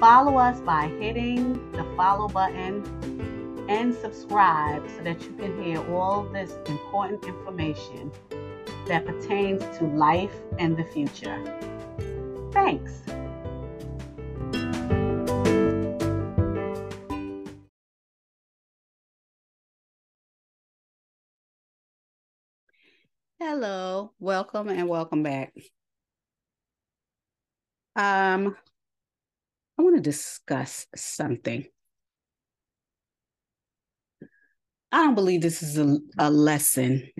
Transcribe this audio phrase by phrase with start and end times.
[0.00, 2.84] Follow us by hitting the follow button
[3.70, 8.12] and subscribe so that you can hear all this important information
[8.88, 11.42] that pertains to life and the future.
[12.52, 12.92] Thanks.
[23.40, 25.54] Hello, welcome and welcome back.
[27.96, 28.56] Um,
[29.78, 31.66] I want to discuss something.
[34.92, 37.10] I don't believe this is a, a lesson.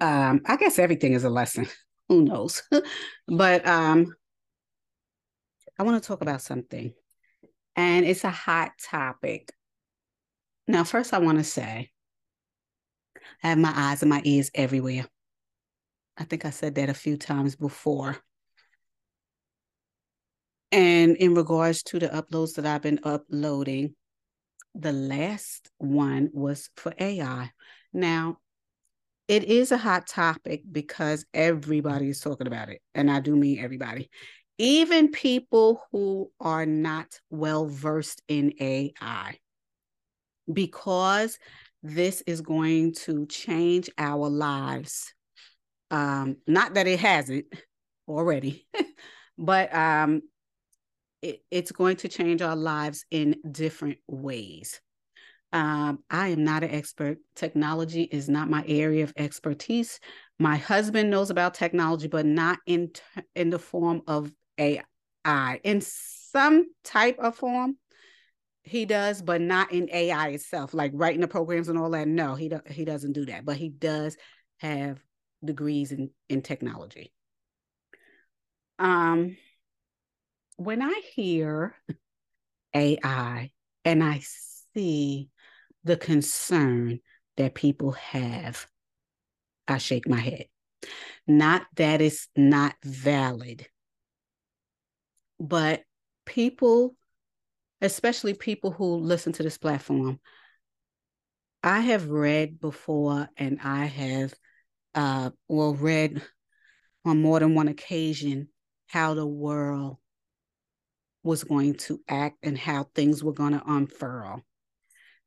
[0.00, 1.66] Um, I guess everything is a lesson.
[2.08, 2.62] Who knows?
[3.28, 4.14] but um,
[5.78, 6.94] I want to talk about something,
[7.76, 9.52] and it's a hot topic.
[10.66, 11.90] Now, first, I want to say
[13.42, 15.06] I have my eyes and my ears everywhere.
[16.16, 18.16] I think I said that a few times before.
[20.70, 23.94] And in regards to the uploads that I've been uploading,
[24.74, 27.50] the last one was for AI.
[27.92, 28.38] Now,
[29.28, 32.80] it is a hot topic because everybody is talking about it.
[32.94, 34.10] And I do mean everybody.
[34.58, 39.38] Even people who are not well versed in AI.
[40.50, 41.38] Because
[41.82, 45.12] this is going to change our lives.
[45.90, 47.46] Um, not that it hasn't
[48.08, 48.66] already,
[49.38, 50.22] but um,
[51.22, 54.80] it, it's going to change our lives in different ways.
[55.52, 57.18] Um, I am not an expert.
[57.34, 59.98] Technology is not my area of expertise.
[60.38, 62.90] My husband knows about technology, but not in
[63.34, 65.60] in the form of AI.
[65.64, 67.78] In some type of form,
[68.62, 72.06] he does, but not in AI itself, like writing the programs and all that.
[72.06, 74.16] No, he do, he doesn't do that, but he does
[74.58, 75.02] have
[75.42, 77.12] degrees in in technology.
[78.78, 79.36] Um,
[80.58, 81.74] when I hear
[82.74, 83.50] AI
[83.84, 84.20] and I
[84.74, 85.30] see
[85.84, 86.98] the concern
[87.36, 88.66] that people have,
[89.68, 90.46] I shake my head.
[91.28, 93.68] Not that it's not valid,
[95.38, 95.84] but
[96.26, 96.96] people,
[97.80, 100.18] especially people who listen to this platform,
[101.62, 104.34] I have read before and I have,
[104.96, 106.20] uh, well, read
[107.04, 108.48] on more than one occasion
[108.88, 109.98] how the world
[111.28, 114.42] was going to act and how things were going to unfurl.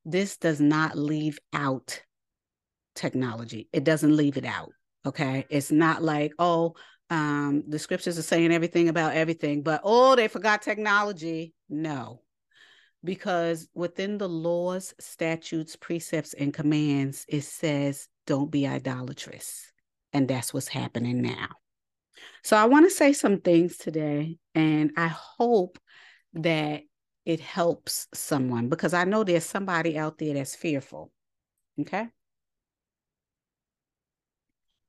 [0.04, 2.02] This does not leave out
[2.96, 3.70] technology.
[3.72, 4.72] It doesn't leave it out.
[5.06, 5.46] Okay.
[5.50, 6.74] It's not like, oh,
[7.12, 11.54] um, the scriptures are saying everything about everything, but oh, they forgot technology.
[11.70, 12.22] No.
[13.04, 19.72] Because within the laws, statutes, precepts, and commands, it says, don't be idolatrous.
[20.14, 21.50] And that's what's happening now.
[22.44, 25.80] So I want to say some things today, and I hope
[26.34, 26.84] that
[27.26, 31.12] it helps someone because I know there's somebody out there that's fearful.
[31.80, 32.08] Okay.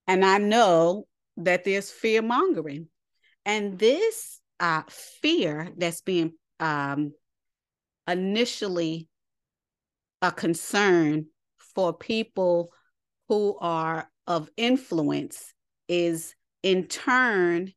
[0.07, 2.89] And I know that there's fear mongering.
[3.45, 7.13] And this uh, fear that's being um,
[8.07, 9.09] initially
[10.21, 11.27] a concern
[11.59, 12.73] for people
[13.29, 15.53] who are of influence
[15.89, 17.73] is in turn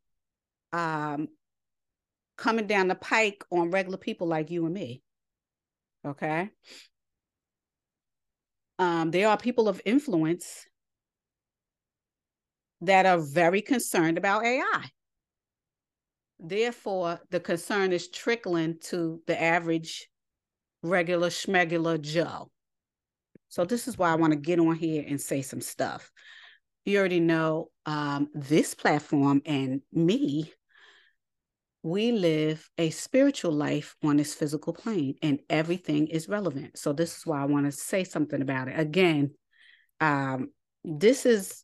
[0.71, 1.27] um,
[2.37, 5.01] coming down the pike on regular people like you and me.
[6.05, 6.49] Okay.
[8.77, 10.65] Um, there are people of influence
[12.81, 14.91] that are very concerned about AI.
[16.39, 20.09] Therefore, the concern is trickling to the average
[20.83, 22.51] regular schmegular Joe.
[23.47, 26.11] So this is why I want to get on here and say some stuff.
[26.83, 30.51] You already know um, this platform and me
[31.85, 36.75] we live a spiritual life on this physical plane and everything is relevant.
[36.79, 38.79] So this is why I want to say something about it.
[38.79, 39.35] Again,
[40.01, 40.49] um,
[40.83, 41.63] this is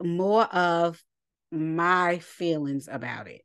[0.00, 1.02] more of
[1.50, 3.42] my feelings about it.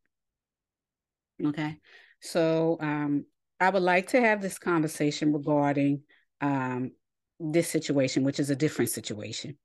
[1.43, 1.77] Okay.
[2.21, 3.25] So um,
[3.59, 6.03] I would like to have this conversation regarding
[6.41, 6.91] um,
[7.39, 9.57] this situation, which is a different situation.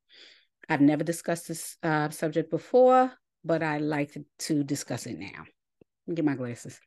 [0.66, 3.12] I've never discussed this uh, subject before
[3.44, 5.44] but I like to discuss it now.
[6.12, 6.80] Get my glasses.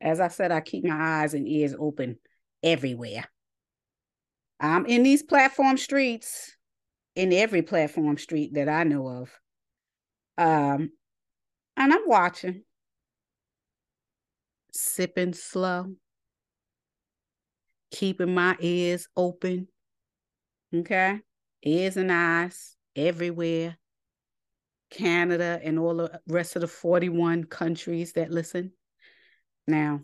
[0.00, 2.18] As I said, I keep my eyes and ears open
[2.62, 3.24] everywhere.
[4.60, 6.56] I'm in these platform streets,
[7.14, 9.30] in every platform street that I know of.
[10.36, 10.90] Um,
[11.76, 12.62] and I'm watching,
[14.72, 15.94] sipping slow,
[17.90, 19.68] keeping my ears open.
[20.74, 21.20] Okay
[21.64, 23.76] ears and eyes everywhere.
[24.90, 28.72] Canada and all the rest of the 41 countries that listen.
[29.66, 30.02] Now,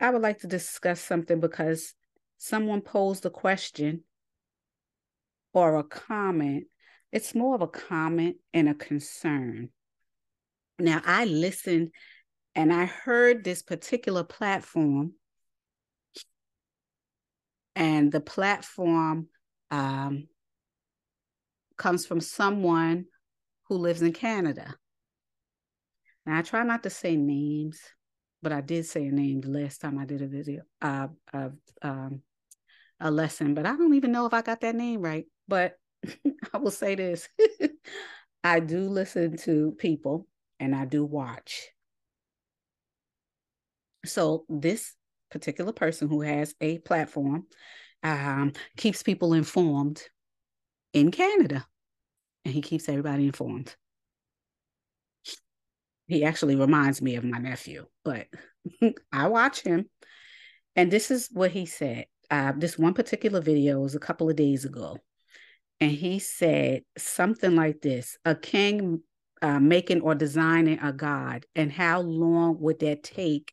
[0.00, 1.94] I would like to discuss something because
[2.38, 4.02] someone posed a question
[5.54, 6.64] or a comment.
[7.12, 9.68] It's more of a comment and a concern.
[10.78, 11.92] Now, I listened
[12.54, 15.12] and I heard this particular platform,
[17.74, 19.28] and the platform
[19.70, 20.28] um,
[21.76, 23.06] comes from someone
[23.64, 24.74] who lives in Canada.
[26.26, 27.80] Now, I try not to say names,
[28.42, 31.08] but I did say a name the last time I did a video, uh,
[31.82, 32.22] um,
[33.00, 35.26] a lesson, but I don't even know if I got that name right.
[35.48, 35.76] But
[36.52, 37.28] I will say this
[38.44, 40.26] I do listen to people
[40.60, 41.68] and I do watch.
[44.04, 44.94] So, this
[45.32, 47.46] particular person who has a platform
[48.02, 50.02] um, keeps people informed
[50.92, 51.66] in Canada
[52.44, 53.74] and he keeps everybody informed.
[56.08, 58.26] He actually reminds me of my nephew, but
[59.12, 59.88] I watch him.
[60.76, 62.06] And this is what he said.
[62.30, 64.98] Uh, this one particular video was a couple of days ago.
[65.80, 69.02] And he said something like this a king
[69.40, 73.52] uh, making or designing a god, and how long would that take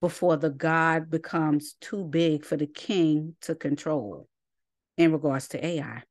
[0.00, 4.28] before the god becomes too big for the king to control
[4.96, 6.02] in regards to AI?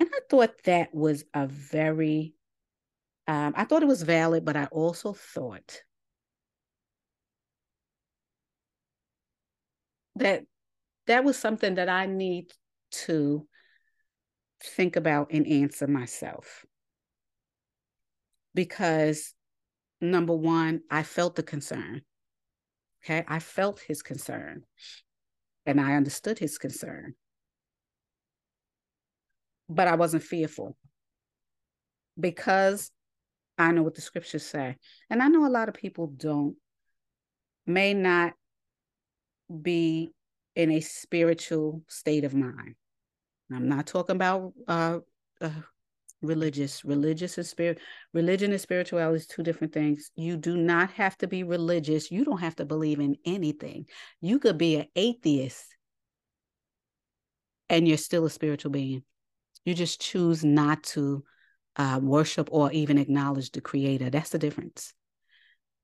[0.00, 2.34] And I thought that was a very,
[3.26, 5.82] um, I thought it was valid, but I also thought
[10.16, 10.44] that
[11.06, 12.52] that was something that I need
[12.90, 13.46] to
[14.62, 16.64] think about and answer myself.
[18.54, 19.34] Because
[20.00, 22.02] number one, I felt the concern.
[23.04, 23.24] Okay.
[23.28, 24.64] I felt his concern
[25.66, 27.14] and I understood his concern
[29.68, 30.76] but I wasn't fearful
[32.18, 32.90] because
[33.58, 34.76] I know what the scriptures say.
[35.10, 36.56] And I know a lot of people don't,
[37.66, 38.34] may not
[39.62, 40.10] be
[40.54, 42.74] in a spiritual state of mind.
[43.52, 44.98] I'm not talking about uh,
[45.40, 45.50] uh,
[46.22, 46.84] religious.
[46.84, 47.78] Religious and spirit,
[48.12, 50.10] religion and spirituality is two different things.
[50.16, 52.10] You do not have to be religious.
[52.10, 53.86] You don't have to believe in anything.
[54.20, 55.76] You could be an atheist
[57.68, 59.02] and you're still a spiritual being.
[59.64, 61.24] You just choose not to
[61.76, 64.10] uh, worship or even acknowledge the creator.
[64.10, 64.94] That's the difference.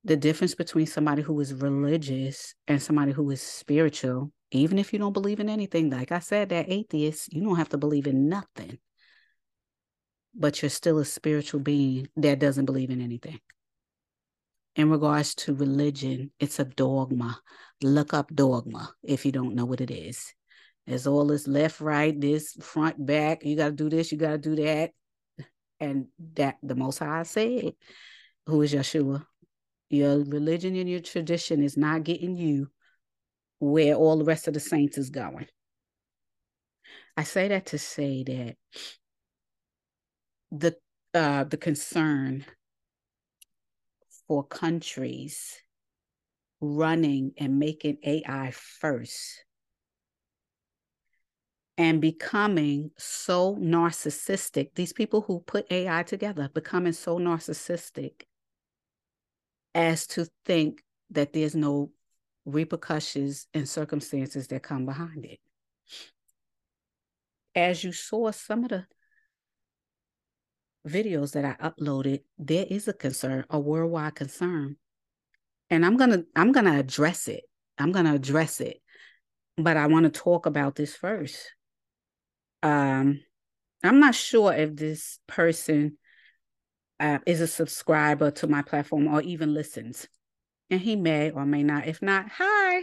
[0.03, 4.99] The difference between somebody who is religious and somebody who is spiritual, even if you
[4.99, 8.29] don't believe in anything, like I said, that atheist, you don't have to believe in
[8.29, 8.77] nothing,
[10.37, 13.39] but you're still a spiritual being that doesn't believe in anything.
[14.75, 17.39] In regards to religion, it's a dogma.
[17.81, 20.33] Look up dogma if you don't know what it is.
[20.85, 23.45] It's all this left, right, this front, back.
[23.45, 24.91] You got to do this, you got to do that.
[25.79, 27.73] And that the Most High said,
[28.45, 29.25] who is Yeshua?
[29.89, 32.69] Your religion and your tradition is not getting you
[33.59, 35.47] where all the rest of the saints is going.
[37.17, 38.57] I say that to say that
[40.59, 40.75] the
[41.13, 42.45] uh, the concern
[44.27, 45.55] for countries
[46.61, 49.45] running and making AI first
[51.77, 54.69] and becoming so narcissistic.
[54.75, 58.23] These people who put AI together becoming so narcissistic
[59.73, 61.91] as to think that there's no
[62.45, 65.39] repercussions and circumstances that come behind it.
[67.53, 68.85] As you saw some of the
[70.87, 74.77] videos that I uploaded, there is a concern, a worldwide concern.
[75.69, 77.43] And I'm going to I'm going to address it.
[77.77, 78.81] I'm going to address it.
[79.57, 81.37] But I want to talk about this first
[82.65, 83.21] um,
[83.83, 85.97] I'm not sure if this person
[86.99, 90.07] uh, is a subscriber to my platform or even listens,
[90.71, 91.85] and he may or may not.
[91.87, 92.81] If not, hi.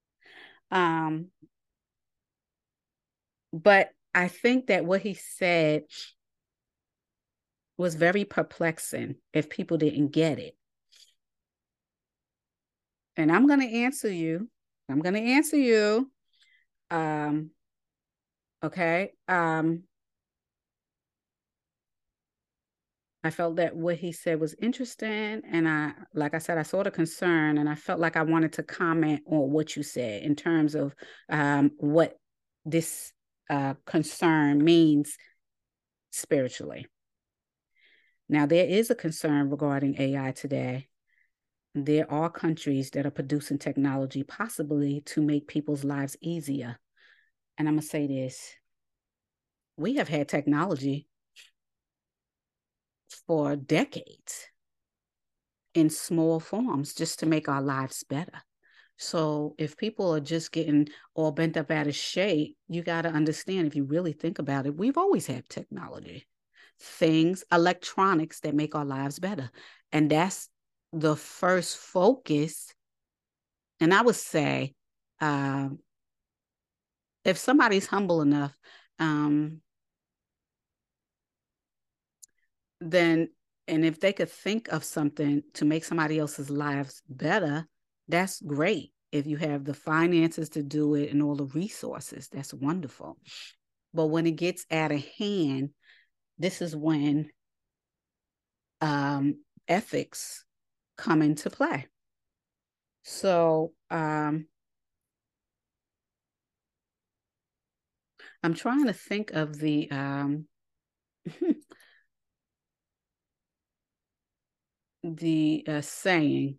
[0.70, 1.30] um,
[3.52, 5.82] but I think that what he said
[7.82, 10.56] was very perplexing if people didn't get it.
[13.16, 14.48] And I'm going to answer you.
[14.88, 16.10] I'm going to answer you.
[16.90, 17.50] Um,
[18.62, 19.10] Okay.
[19.26, 19.82] Um,
[23.24, 25.42] I felt that what he said was interesting.
[25.50, 28.54] And I, like I said, I saw the concern and I felt like I wanted
[28.54, 30.94] to comment on what you said in terms of
[31.28, 32.16] um, what
[32.64, 33.12] this
[33.50, 35.16] uh, concern means
[36.10, 36.86] spiritually.
[38.28, 40.88] Now, there is a concern regarding AI today.
[41.74, 46.78] There are countries that are producing technology possibly to make people's lives easier.
[47.58, 48.54] And I'm going to say this
[49.76, 51.08] we have had technology
[53.26, 54.48] for decades
[55.74, 58.42] in small forms just to make our lives better.
[58.98, 63.08] So if people are just getting all bent up out of shape, you got to
[63.08, 66.26] understand if you really think about it, we've always had technology,
[66.82, 69.50] things, electronics that make our lives better.
[69.92, 70.48] And that's
[70.92, 72.72] the first focus.
[73.80, 74.74] And I would say,
[75.20, 75.78] um,
[77.24, 78.56] if somebody's humble enough,
[78.98, 79.60] um,
[82.80, 83.28] then
[83.68, 87.66] and if they could think of something to make somebody else's lives better,
[88.08, 88.92] that's great.
[89.12, 93.18] If you have the finances to do it and all the resources, that's wonderful.
[93.94, 95.70] But when it gets out of hand,
[96.42, 97.30] this is when
[98.80, 99.36] um,
[99.68, 100.44] ethics
[100.98, 101.86] come into play.
[103.04, 104.46] So um,
[108.42, 110.46] I'm trying to think of the um,
[115.04, 116.58] the uh, saying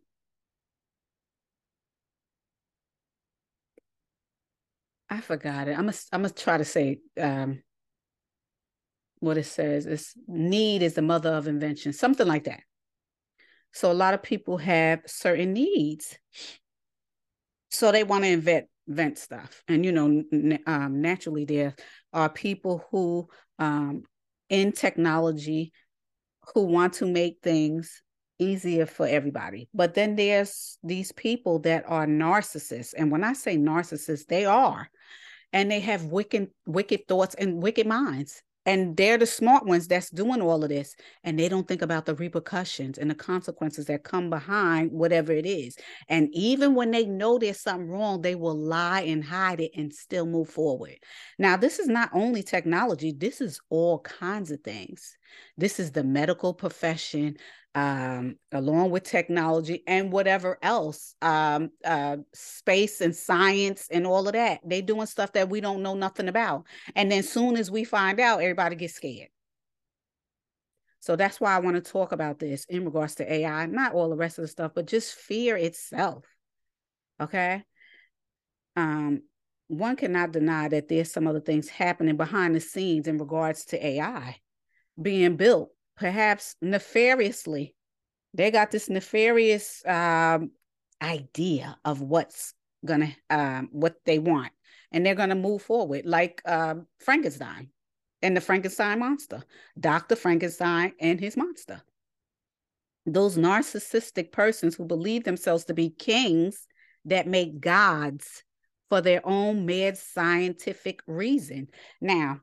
[5.09, 5.71] I forgot it.
[5.77, 7.61] I'm gonna I'm gonna try to say um,
[9.23, 9.85] what it says.
[9.85, 12.61] is need is the mother of invention, something like that.
[13.71, 16.17] So a lot of people have certain needs,
[17.71, 19.63] so they want to invent invent stuff.
[19.67, 20.23] And you know,
[20.67, 21.73] um, naturally, there
[22.11, 23.27] are people who
[23.57, 24.03] um,
[24.49, 25.71] in technology
[26.53, 28.03] who want to make things
[28.39, 29.69] easier for everybody.
[29.73, 32.93] But then there's these people that are narcissists.
[32.95, 34.89] And when I say narcissists, they are.
[35.53, 40.09] And they have wicked, wicked thoughts and wicked minds and they're the smart ones that's
[40.09, 44.03] doing all of this and they don't think about the repercussions and the consequences that
[44.03, 45.75] come behind whatever it is.
[46.07, 49.93] And even when they know there's something wrong they will lie and hide it and
[49.93, 50.95] still move forward.
[51.37, 55.17] Now this is not only technology this is all kinds of things.
[55.57, 57.37] This is the medical profession
[57.75, 64.33] um, along with technology and whatever else, um, uh, space and science and all of
[64.33, 64.59] that.
[64.63, 66.67] they're doing stuff that we don't know nothing about.
[66.95, 69.29] And then as soon as we find out, everybody gets scared.
[70.99, 74.09] So that's why I want to talk about this in regards to AI, not all
[74.09, 76.25] the rest of the stuff, but just fear itself.
[77.19, 77.63] Okay.
[78.75, 79.23] Um,
[79.67, 83.85] one cannot deny that there's some other things happening behind the scenes in regards to
[83.85, 84.37] AI
[85.01, 87.75] being built perhaps nefariously.
[88.33, 90.51] They got this nefarious um,
[91.01, 92.53] idea of what's
[92.85, 94.51] gonna um, what they want,
[94.91, 97.69] and they're gonna move forward, like um, Frankenstein
[98.21, 99.43] and the Frankenstein monster,
[99.79, 101.81] Doctor Frankenstein and his monster.
[103.05, 106.65] Those narcissistic persons who believe themselves to be kings
[107.05, 108.43] that make gods
[108.89, 111.67] for their own mad scientific reason.
[111.99, 112.39] Now,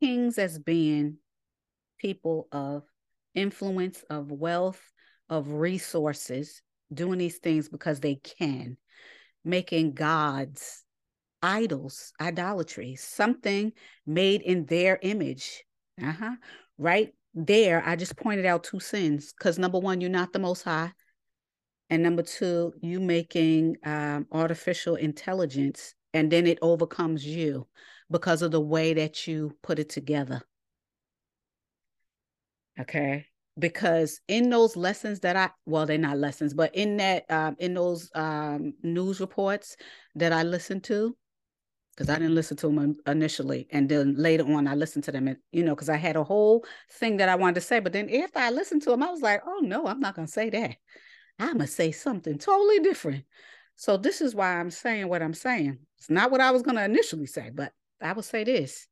[0.00, 1.18] kings as being
[1.98, 2.84] people of
[3.34, 4.80] influence, of wealth,
[5.28, 8.76] of resources, doing these things because they can,
[9.44, 10.84] making gods
[11.42, 13.72] idols, idolatry, something
[14.06, 15.64] made in their image.
[16.02, 16.36] Uh-huh.
[16.78, 20.62] Right there, I just pointed out two sins because number one, you're not the most
[20.62, 20.92] high.
[21.88, 27.66] And number two, you making um, artificial intelligence and then it overcomes you
[28.10, 30.42] because of the way that you put it together.
[32.78, 33.26] Okay.
[33.58, 37.74] Because in those lessons that I, well, they're not lessons, but in that, um, in
[37.74, 39.76] those um, news reports
[40.14, 41.16] that I listened to,
[41.94, 43.68] because I didn't listen to them initially.
[43.70, 46.24] And then later on, I listened to them, and, you know, because I had a
[46.24, 47.80] whole thing that I wanted to say.
[47.80, 50.26] But then after I listened to them, I was like, oh, no, I'm not going
[50.26, 50.76] to say that.
[51.38, 53.24] I'm going to say something totally different.
[53.76, 55.78] So this is why I'm saying what I'm saying.
[55.98, 58.86] It's not what I was going to initially say, but I will say this.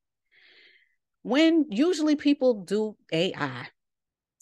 [1.22, 3.66] When usually people do AI,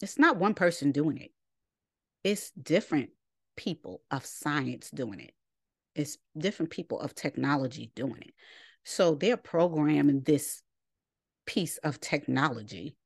[0.03, 1.31] it's not one person doing it.
[2.23, 3.11] It's different
[3.57, 5.33] people of science doing it.
[5.95, 8.35] It's different people of technology doing it.
[8.85, 10.63] So they're programming this
[11.47, 12.97] piece of technology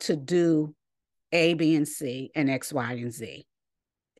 [0.00, 0.74] to do
[1.32, 3.46] A, B, and C, and X, Y, and Z.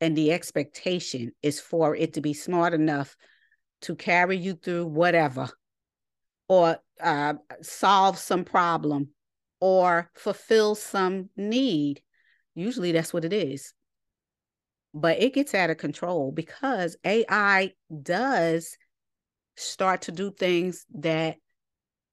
[0.01, 3.17] And the expectation is for it to be smart enough
[3.83, 5.49] to carry you through whatever
[6.49, 9.09] or uh, solve some problem
[9.61, 12.01] or fulfill some need.
[12.55, 13.75] Usually that's what it is.
[14.95, 18.77] But it gets out of control because AI does
[19.57, 21.37] start to do things that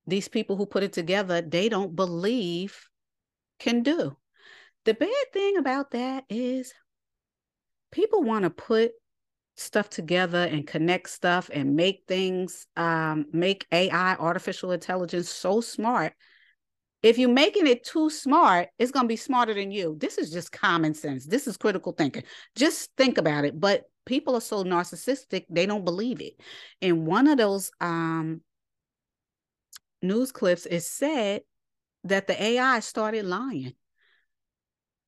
[0.08, 2.88] these people who put it together, they don't believe
[3.60, 4.16] can do.
[4.84, 6.74] The bad thing about that is
[7.92, 8.92] people want to put
[9.56, 16.14] stuff together and connect stuff and make things um, make ai artificial intelligence so smart.
[17.02, 19.96] If you're making it too smart it's going to be smarter than you.
[20.00, 21.26] This is just common sense.
[21.26, 22.24] This is critical thinking.
[22.56, 26.34] Just think about it but people are so narcissistic they don't believe it.
[26.82, 28.42] In one of those um,
[30.02, 31.42] news clips it said
[32.04, 33.74] that the ai started lying.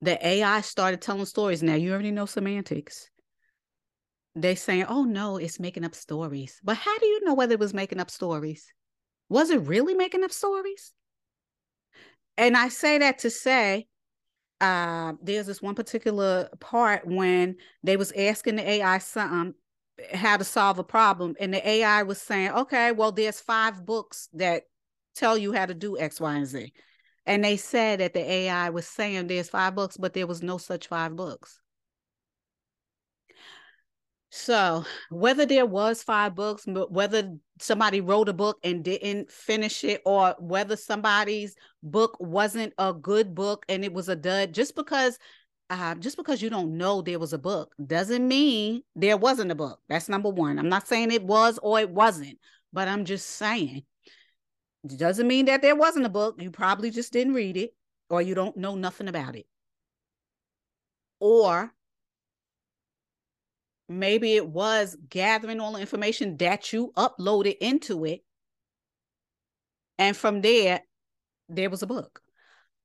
[0.01, 1.61] The ai started telling stories.
[1.61, 3.09] Now you already know semantics
[4.43, 6.59] they saying, oh no, it's making up stories.
[6.63, 8.71] But how do you know whether it was making up stories?
[9.29, 10.93] Was it really making up stories?
[12.37, 13.87] And I say that to say,
[14.61, 19.53] uh, there's this one particular part when they was asking the AI something
[20.13, 24.29] how to solve a problem, and the AI was saying, okay, well, there's five books
[24.33, 24.63] that
[25.15, 26.71] tell you how to do X, Y, and Z.
[27.25, 30.57] And they said that the AI was saying there's five books, but there was no
[30.57, 31.59] such five books.
[34.29, 40.01] So whether there was five books, whether somebody wrote a book and didn't finish it,
[40.05, 45.17] or whether somebody's book wasn't a good book and it was a dud, just because
[45.69, 49.55] uh, just because you don't know there was a book doesn't mean there wasn't a
[49.55, 49.79] book.
[49.89, 50.59] That's number one.
[50.59, 52.37] I'm not saying it was or it wasn't,
[52.71, 53.83] but I'm just saying
[54.83, 56.41] it doesn't mean that there wasn't a book.
[56.41, 57.71] You probably just didn't read it
[58.09, 59.45] or you don't know nothing about it.
[61.19, 61.73] Or
[63.89, 68.21] maybe it was gathering all the information that you uploaded into it.
[69.97, 70.81] And from there
[71.49, 72.21] there was a book.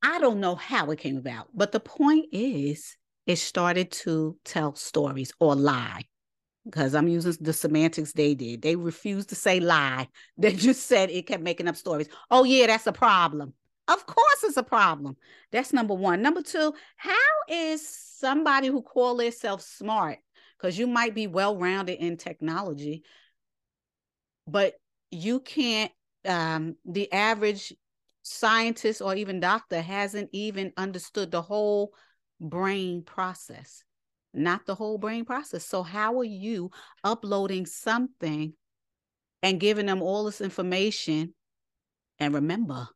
[0.02, 4.74] I don't know how it came about but the point is it started to tell
[4.74, 6.04] stories or lie.
[6.64, 8.62] Because i'm using the semantics they did.
[8.62, 10.08] They refused to say lie.
[10.38, 12.08] They just said it kept making up stories.
[12.30, 13.54] Oh yeah that's a problem.
[13.88, 15.16] Of course it's a problem.
[15.50, 16.22] That's number one.
[16.22, 17.12] Number two how
[17.48, 20.18] is somebody who call themselves smart
[20.62, 23.02] because you might be well rounded in technology,
[24.46, 24.74] but
[25.10, 25.90] you can't,
[26.24, 27.72] um, the average
[28.22, 31.92] scientist or even doctor hasn't even understood the whole
[32.40, 33.82] brain process,
[34.32, 35.66] not the whole brain process.
[35.66, 36.70] So, how are you
[37.02, 38.52] uploading something
[39.42, 41.34] and giving them all this information?
[42.20, 42.88] And remember,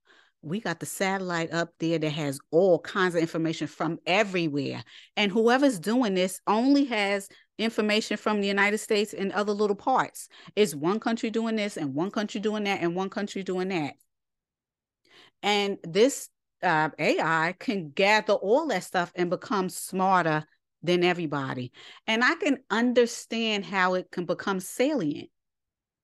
[0.46, 4.84] we got the satellite up there that has all kinds of information from everywhere.
[5.16, 10.28] And whoever's doing this only has information from the United States and other little parts.
[10.54, 13.94] It's one country doing this and one country doing that and one country doing that.
[15.42, 16.28] And this
[16.62, 20.44] uh, AI can gather all that stuff and become smarter
[20.82, 21.72] than everybody.
[22.06, 25.30] And I can understand how it can become salient.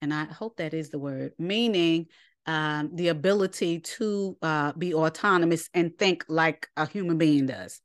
[0.01, 2.07] And I hope that is the word, meaning
[2.45, 7.79] um, the ability to uh, be autonomous and think like a human being does.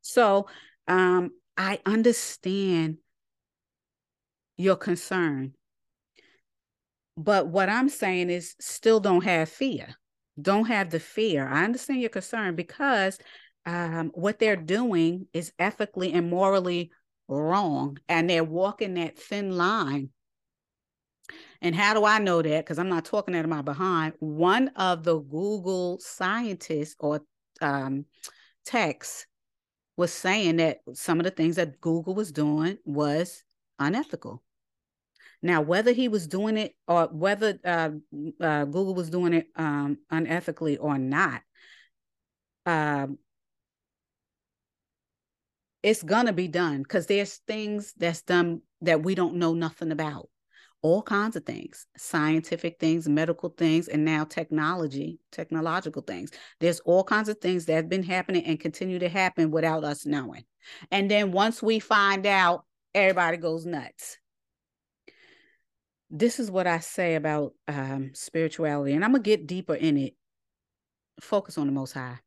[0.00, 0.46] So
[0.86, 2.98] um, I understand
[4.56, 5.54] your concern.
[7.16, 9.94] But what I'm saying is still don't have fear.
[10.40, 11.46] Don't have the fear.
[11.46, 13.18] I understand your concern because
[13.66, 16.90] um, what they're doing is ethically and morally
[17.28, 17.98] wrong.
[18.08, 20.10] And they're walking that thin line.
[21.62, 22.64] And how do I know that?
[22.64, 24.14] Because I'm not talking out of my behind.
[24.18, 27.22] One of the Google scientists or
[27.60, 28.06] um,
[28.66, 29.26] techs
[29.96, 33.44] was saying that some of the things that Google was doing was
[33.78, 34.42] unethical.
[35.42, 37.90] Now, whether he was doing it or whether uh,
[38.40, 41.42] uh, Google was doing it um, unethically or not,
[42.64, 43.18] um,
[45.82, 50.30] it's gonna be done because there's things that's done that we don't know nothing about.
[50.80, 56.30] All kinds of things, scientific things, medical things, and now technology, technological things.
[56.58, 60.06] There's all kinds of things that have been happening and continue to happen without us
[60.06, 60.44] knowing.
[60.90, 64.18] And then once we find out, everybody goes nuts
[66.16, 70.14] this is what I say about um, spirituality, and I'm gonna get deeper in it.
[71.20, 72.18] Focus on the Most High.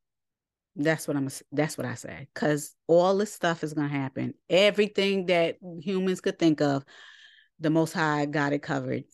[0.75, 1.30] That's what I'm.
[1.53, 2.27] That's what I say.
[2.34, 4.34] Because all this stuff is gonna happen.
[4.49, 6.84] Everything that humans could think of,
[7.62, 9.06] the Most High got it covered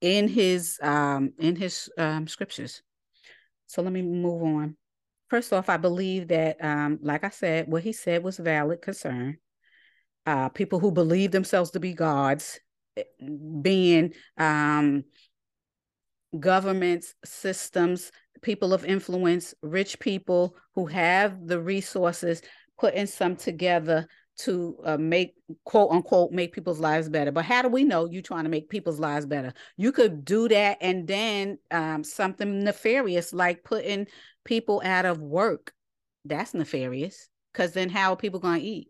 [0.00, 2.80] in His um in His um scriptures.
[3.66, 4.76] So let me move on.
[5.28, 9.38] First off, I believe that, um, like I said, what he said was valid concern.
[10.26, 12.60] Uh, people who believe themselves to be gods
[13.62, 15.04] being um,
[16.38, 22.42] governments, systems, people of influence, rich people who have the resources,
[22.78, 24.06] putting some together
[24.38, 27.30] to uh, make quote unquote make people's lives better.
[27.30, 29.52] But how do we know you're trying to make people's lives better?
[29.76, 34.06] You could do that and then um, something nefarious like putting
[34.44, 35.72] people out of work.
[36.24, 38.88] That's nefarious because then how are people going to eat?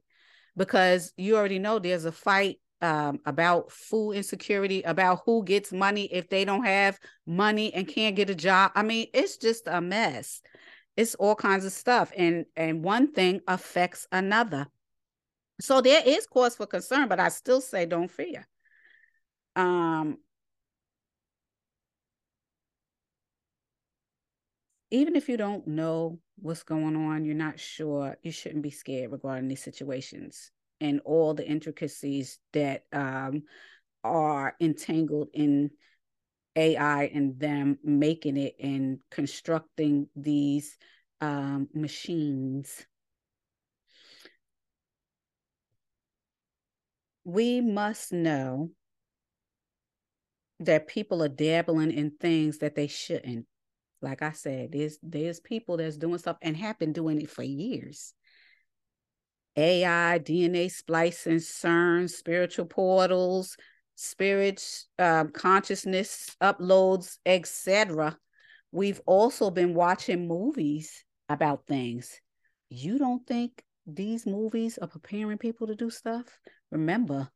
[0.57, 6.05] Because you already know there's a fight um, about food insecurity, about who gets money
[6.13, 8.73] if they don't have money and can't get a job.
[8.75, 10.41] I mean, it's just a mess.
[10.97, 14.67] It's all kinds of stuff, and and one thing affects another.
[15.61, 18.47] So there is cause for concern, but I still say don't fear.
[19.57, 20.19] Um,
[24.91, 29.13] even if you don't know what's going on, you're not sure, you shouldn't be scared
[29.13, 30.51] regarding these situations
[30.81, 33.43] and all the intricacies that um,
[34.03, 35.71] are entangled in
[36.57, 40.77] AI and them making it and constructing these
[41.21, 42.87] um, machines.
[47.25, 48.71] We must know
[50.61, 53.47] that people are dabbling in things that they shouldn't.
[54.03, 57.43] Like I said, there's there's people that's doing stuff and have been doing it for
[57.43, 58.15] years.
[59.57, 63.57] AI, DNA splicing, CERN, spiritual portals,
[63.97, 68.17] spirits, um, consciousness uploads, etc.
[68.73, 72.21] We've also been watching movies about things.
[72.71, 76.27] You don't think these movies are preparing people to do stuff?
[76.71, 77.29] Remember,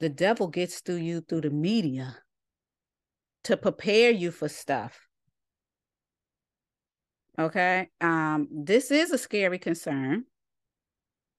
[0.00, 2.16] the devil gets through you through the media
[3.44, 5.09] to prepare you for stuff.
[7.40, 7.88] Okay.
[8.02, 10.24] Um, this is a scary concern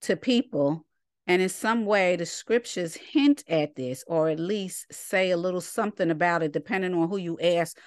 [0.02, 0.84] to people.
[1.28, 5.62] And in some way, the scriptures hint at this, or at least say a little
[5.62, 7.78] something about it, depending on who you ask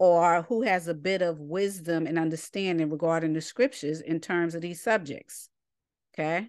[0.00, 4.62] or who has a bit of wisdom and understanding regarding the scriptures in terms of
[4.62, 5.48] these subjects.
[6.12, 6.48] Okay.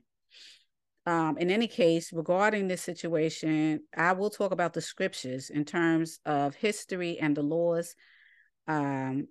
[1.06, 6.20] Um, in any case, regarding this situation, I will talk about the scriptures in terms
[6.26, 7.94] of history and the laws
[8.68, 9.28] um,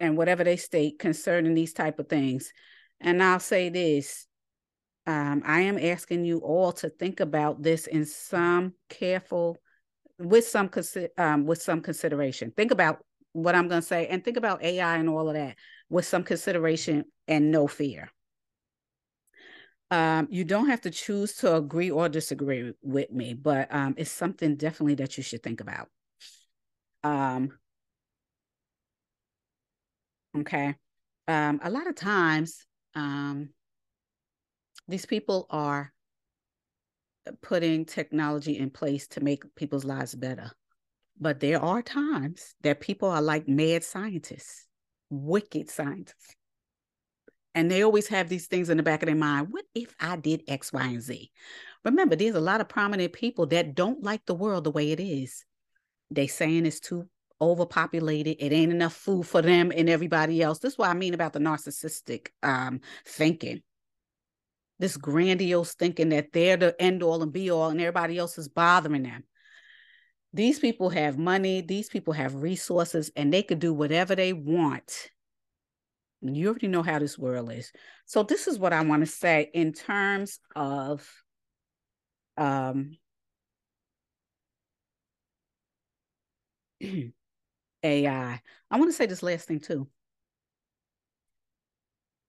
[0.00, 2.52] and whatever they state concerning these type of things.
[3.00, 4.26] And I'll say this
[5.06, 9.56] um, I am asking you all to think about this in some careful,
[10.18, 10.70] with some
[11.16, 12.52] um, with some consideration.
[12.56, 15.56] Think about what I'm going to say, and think about AI and all of that
[15.88, 18.10] with some consideration and no fear.
[19.90, 24.10] Um, you don't have to choose to agree or disagree with me, but um, it's
[24.10, 25.88] something definitely that you should think about.
[27.02, 27.58] Um,
[30.38, 30.74] okay.
[31.28, 33.50] Um, a lot of times um,
[34.88, 35.92] these people are
[37.42, 40.50] putting technology in place to make people's lives better.
[41.20, 44.66] But there are times that people are like mad scientists,
[45.10, 46.34] wicked scientists.
[47.54, 49.48] And they always have these things in the back of their mind.
[49.50, 51.30] What if I did X, Y, and Z?
[51.84, 55.00] Remember, there's a lot of prominent people that don't like the world the way it
[55.00, 55.44] is.
[56.10, 57.08] They saying it's too
[57.40, 58.36] overpopulated.
[58.38, 60.58] It ain't enough food for them and everybody else.
[60.58, 63.62] This is what I mean about the narcissistic um, thinking.
[64.78, 68.48] This grandiose thinking that they're the end all and be all and everybody else is
[68.48, 69.24] bothering them.
[70.32, 75.10] These people have money, these people have resources, and they could do whatever they want.
[76.22, 77.72] You already know how this world is.
[78.06, 81.08] So, this is what I want to say in terms of
[82.36, 82.96] um,
[87.82, 88.40] AI.
[88.70, 89.88] I want to say this last thing too.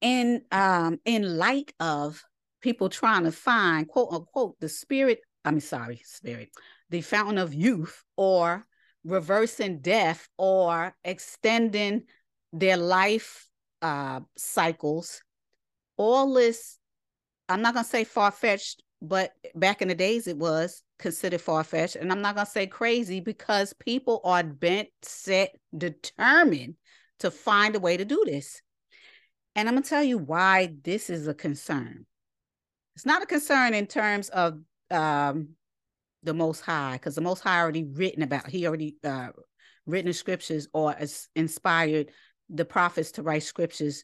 [0.02, 2.24] In um in light of
[2.62, 6.50] people trying to find quote unquote the spirit, I'm sorry, spirit,
[6.90, 8.66] the fountain of youth or
[9.04, 12.04] reversing death or extending
[12.54, 13.48] their life
[13.82, 15.22] uh cycles,
[15.98, 16.80] all this
[17.50, 21.96] I'm not gonna say far-fetched, but back in the days it was considered far fetched.
[21.96, 26.76] And I'm not going to say crazy because people are bent, set, determined
[27.20, 28.62] to find a way to do this.
[29.56, 32.06] And I'm going to tell you why this is a concern.
[32.96, 34.60] It's not a concern in terms of
[34.90, 35.50] um,
[36.24, 39.30] the Most High, because the Most High already written about, he already uh,
[39.86, 40.96] written scriptures or
[41.36, 42.12] inspired
[42.50, 44.04] the prophets to write scriptures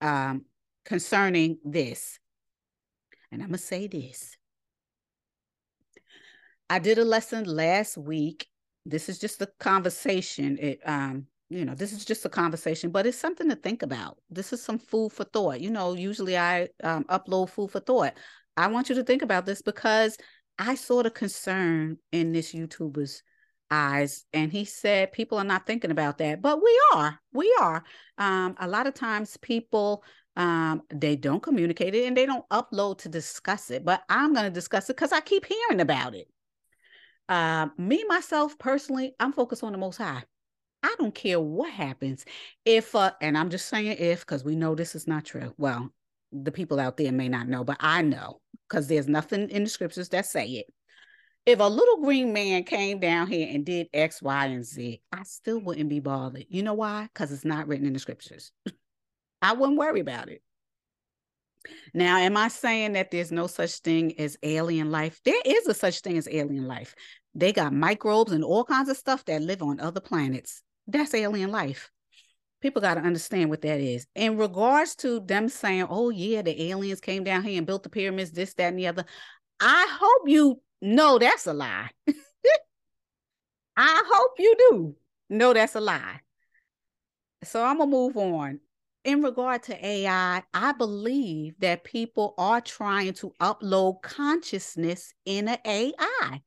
[0.00, 0.44] um,
[0.84, 2.18] concerning this.
[3.30, 4.37] And I'm going to say this
[6.70, 8.46] I did a lesson last week.
[8.84, 10.58] This is just a conversation.
[10.58, 14.18] It um, you know, this is just a conversation, but it's something to think about.
[14.28, 15.60] This is some food for thought.
[15.60, 18.14] You know, usually I um, upload food for thought.
[18.56, 20.18] I want you to think about this because
[20.58, 23.22] I saw the concern in this YouTuber's
[23.70, 27.84] eyes and he said people are not thinking about that but we are we are
[28.16, 30.02] um, a lot of times people
[30.36, 34.46] um, they don't communicate it and they don't upload to discuss it but i'm going
[34.46, 36.28] to discuss it because i keep hearing about it
[37.28, 40.22] uh, me myself personally i'm focused on the most high
[40.82, 42.24] i don't care what happens
[42.64, 45.90] if uh, and i'm just saying if because we know this is not true well
[46.32, 49.70] the people out there may not know but i know because there's nothing in the
[49.70, 50.66] scriptures that say it
[51.48, 55.22] if a little green man came down here and did X, Y, and Z, I
[55.22, 56.44] still wouldn't be bothered.
[56.50, 57.08] You know why?
[57.10, 58.52] Because it's not written in the scriptures.
[59.42, 60.42] I wouldn't worry about it.
[61.94, 65.20] Now, am I saying that there's no such thing as alien life?
[65.24, 66.94] There is a such thing as alien life.
[67.34, 70.62] They got microbes and all kinds of stuff that live on other planets.
[70.86, 71.90] That's alien life.
[72.60, 74.06] People got to understand what that is.
[74.14, 77.88] In regards to them saying, oh, yeah, the aliens came down here and built the
[77.88, 79.04] pyramids, this, that, and the other,
[79.60, 81.90] I hope you know that's a lie.
[83.76, 84.96] I hope you do.
[85.30, 86.20] No, that's a lie.
[87.44, 88.60] So I'm going to move on.
[89.04, 95.58] In regard to AI, I believe that people are trying to upload consciousness in an
[95.64, 96.42] AI.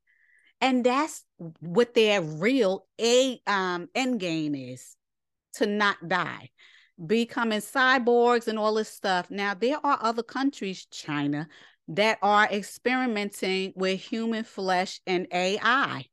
[0.60, 1.24] And that's
[1.60, 4.96] what their real a um, end game is
[5.54, 6.50] to not die,
[7.04, 9.32] becoming cyborgs and all this stuff.
[9.32, 11.48] Now, there are other countries, China,
[11.88, 16.06] that are experimenting with human flesh and AI.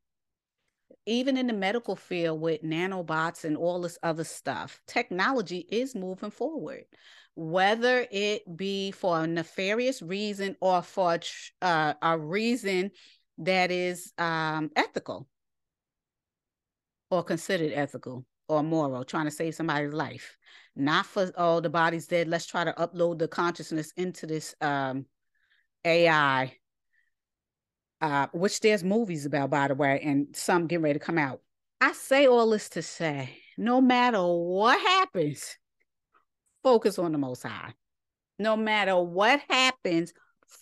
[1.08, 6.30] Even in the medical field with nanobots and all this other stuff, technology is moving
[6.30, 6.84] forward.
[7.34, 11.18] Whether it be for a nefarious reason or for
[11.62, 12.90] uh, a reason
[13.38, 15.26] that is um, ethical
[17.10, 20.36] or considered ethical or moral, trying to save somebody's life,
[20.76, 22.28] not for oh the body's dead.
[22.28, 25.06] Let's try to upload the consciousness into this um,
[25.86, 26.54] AI,
[28.00, 31.40] uh, which there's movies about, by the way, and some getting ready to come out.
[31.80, 35.56] I say all this to say, no matter what happens,
[36.62, 37.74] focus on the Most High.
[38.38, 40.12] No matter what happens,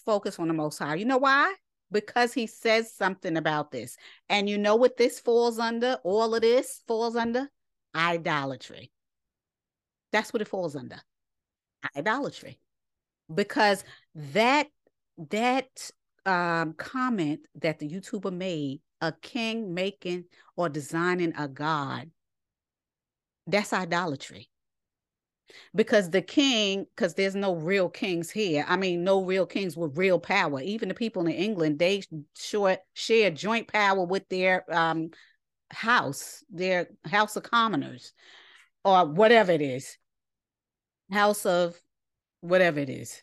[0.04, 0.96] focus on the Most High.
[0.96, 1.54] You know why?
[1.92, 3.96] Because He says something about this.
[4.28, 5.98] And you know what this falls under?
[6.04, 7.48] All of this falls under
[7.94, 8.92] idolatry.
[10.12, 11.00] That's what it falls under
[11.96, 12.58] idolatry.
[13.32, 14.68] Because that
[15.30, 15.90] that
[16.26, 20.24] um, comment that the YouTuber made, a king making
[20.56, 22.10] or designing a god,
[23.46, 24.50] that's idolatry.
[25.74, 28.64] Because the king, because there's no real kings here.
[28.66, 30.60] I mean, no real kings with real power.
[30.60, 32.02] Even the people in England, they
[32.36, 35.10] short share joint power with their um,
[35.70, 38.12] house, their House of Commoners,
[38.84, 39.96] or whatever it is,
[41.12, 41.80] House of
[42.40, 43.22] whatever it is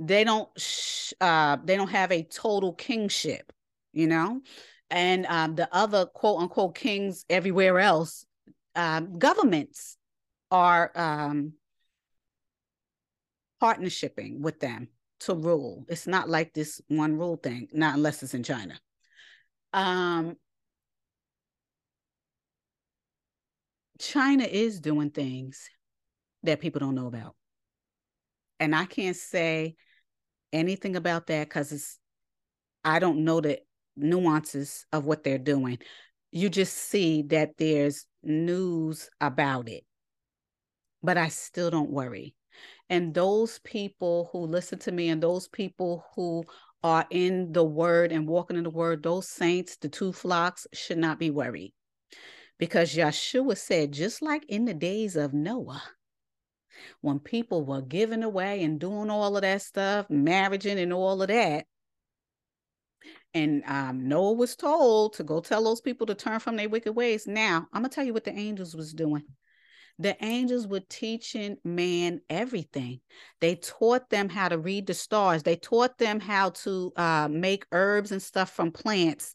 [0.00, 3.52] they don't sh- uh, they don't have a total kingship,
[3.92, 4.40] you know,
[4.90, 8.24] and um, the other quote unquote kings everywhere else,
[8.74, 9.98] um, governments
[10.50, 11.52] are um,
[14.40, 14.88] with them
[15.20, 15.84] to rule.
[15.88, 18.80] It's not like this one rule thing, not unless it's in China.
[19.74, 20.36] Um,
[23.98, 25.68] China is doing things
[26.42, 27.36] that people don't know about.
[28.58, 29.76] And I can't say
[30.52, 31.98] anything about that because it's
[32.84, 33.60] I don't know the
[33.96, 35.78] nuances of what they're doing.
[36.32, 39.84] You just see that there's news about it.
[41.02, 42.34] But I still don't worry.
[42.88, 46.44] And those people who listen to me and those people who
[46.82, 50.98] are in the word and walking in the word, those saints, the two flocks, should
[50.98, 51.72] not be worried.
[52.58, 55.82] Because Yeshua said, just like in the days of Noah,
[57.00, 61.28] when people were giving away and doing all of that stuff, marrying and all of
[61.28, 61.66] that.
[63.32, 66.92] And um, Noah was told to go tell those people to turn from their wicked
[66.92, 67.26] ways.
[67.26, 69.22] Now, I'm going to tell you what the angels was doing.
[70.00, 73.00] The angels were teaching man everything.
[73.40, 75.42] They taught them how to read the stars.
[75.42, 79.34] They taught them how to uh, make herbs and stuff from plants.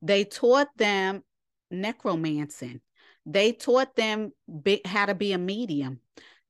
[0.00, 1.24] They taught them
[1.70, 2.80] necromancing.
[3.26, 6.00] They taught them be, how to be a medium.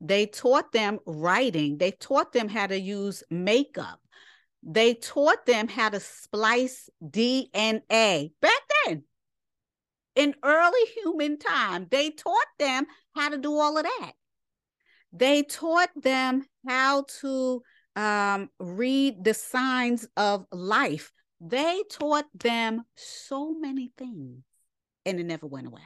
[0.01, 1.79] They taught them writing.
[1.79, 4.01] They taught them how to use makeup.
[4.63, 9.05] They taught them how to splice DNA back then.
[10.15, 14.13] In early human time, they taught them how to do all of that.
[15.13, 17.63] They taught them how to
[17.97, 21.13] um, read the signs of life.
[21.41, 24.43] They taught them so many things,
[25.05, 25.83] and it never went away.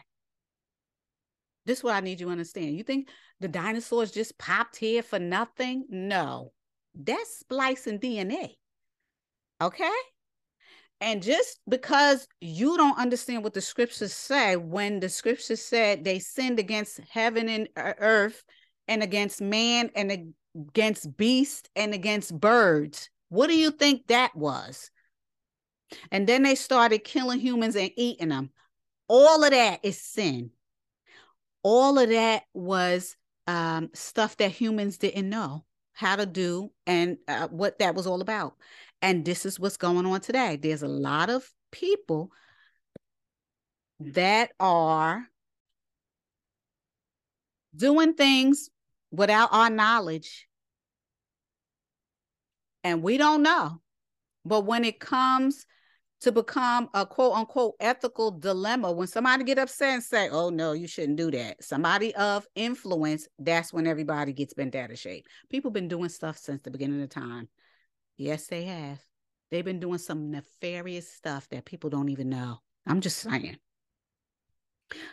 [1.68, 2.74] This is what I need you to understand.
[2.78, 5.84] You think the dinosaurs just popped here for nothing?
[5.90, 6.52] No,
[6.94, 8.54] that's splicing DNA.
[9.60, 9.92] Okay.
[11.02, 16.20] And just because you don't understand what the scriptures say, when the scriptures said they
[16.20, 18.42] sinned against heaven and uh, earth
[18.88, 20.32] and against man and
[20.70, 24.90] against beast and against birds, what do you think that was?
[26.10, 28.52] And then they started killing humans and eating them.
[29.06, 30.50] All of that is sin.
[31.70, 33.14] All of that was
[33.46, 38.22] um, stuff that humans didn't know how to do and uh, what that was all
[38.22, 38.54] about.
[39.02, 40.56] And this is what's going on today.
[40.56, 42.32] There's a lot of people
[44.00, 45.26] that are
[47.76, 48.70] doing things
[49.10, 50.48] without our knowledge.
[52.82, 53.82] And we don't know.
[54.46, 55.66] But when it comes
[56.20, 60.72] to become a quote unquote ethical dilemma, when somebody get upset and say, oh no,
[60.72, 61.62] you shouldn't do that.
[61.62, 65.26] Somebody of influence, that's when everybody gets bent out of shape.
[65.48, 67.48] People been doing stuff since the beginning of time.
[68.16, 69.00] Yes, they have.
[69.50, 72.58] They've been doing some nefarious stuff that people don't even know.
[72.86, 73.58] I'm just saying.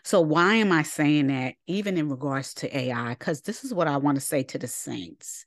[0.03, 3.09] So, why am I saying that, even in regards to AI?
[3.09, 5.45] Because this is what I want to say to the saints.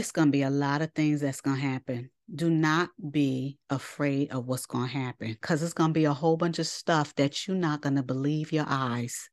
[0.00, 2.08] It's going to be a lot of things that's going to happen.
[2.34, 6.14] Do not be afraid of what's going to happen because it's going to be a
[6.14, 9.28] whole bunch of stuff that you're not going to believe your eyes.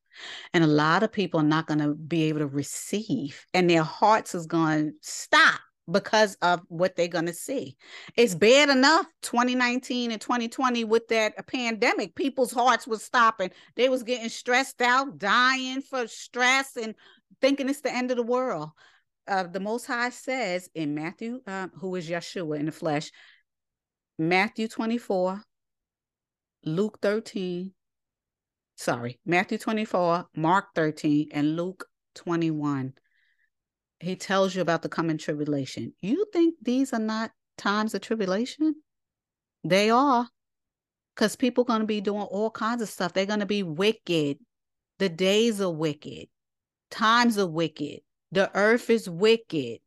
[0.54, 3.84] And a lot of people are not going to be able to receive, and their
[3.84, 7.78] hearts is going to stop because of what they're going to see.
[8.18, 12.14] It's bad enough 2019 and 2020 with that pandemic.
[12.14, 13.52] People's hearts was stopping.
[13.78, 16.94] They was getting stressed out, dying for stress and
[17.40, 18.72] thinking it's the end of the world.
[19.28, 23.12] Uh, the Most High says in Matthew, uh, who is Yeshua in the flesh,
[24.18, 25.42] Matthew 24,
[26.66, 27.74] Luke 13,
[28.76, 31.86] sorry, Matthew 24, Mark 13, and Luke
[32.16, 32.94] 21
[34.00, 35.94] he tells you about the coming tribulation.
[36.02, 38.76] You think these are not times of tribulation?
[39.64, 40.28] They are.
[41.16, 43.14] Because people going to be doing all kinds of stuff.
[43.14, 44.38] They're going to be wicked.
[45.00, 46.28] The days are wicked.
[46.92, 48.02] Times are wicked.
[48.38, 49.80] The earth is wicked.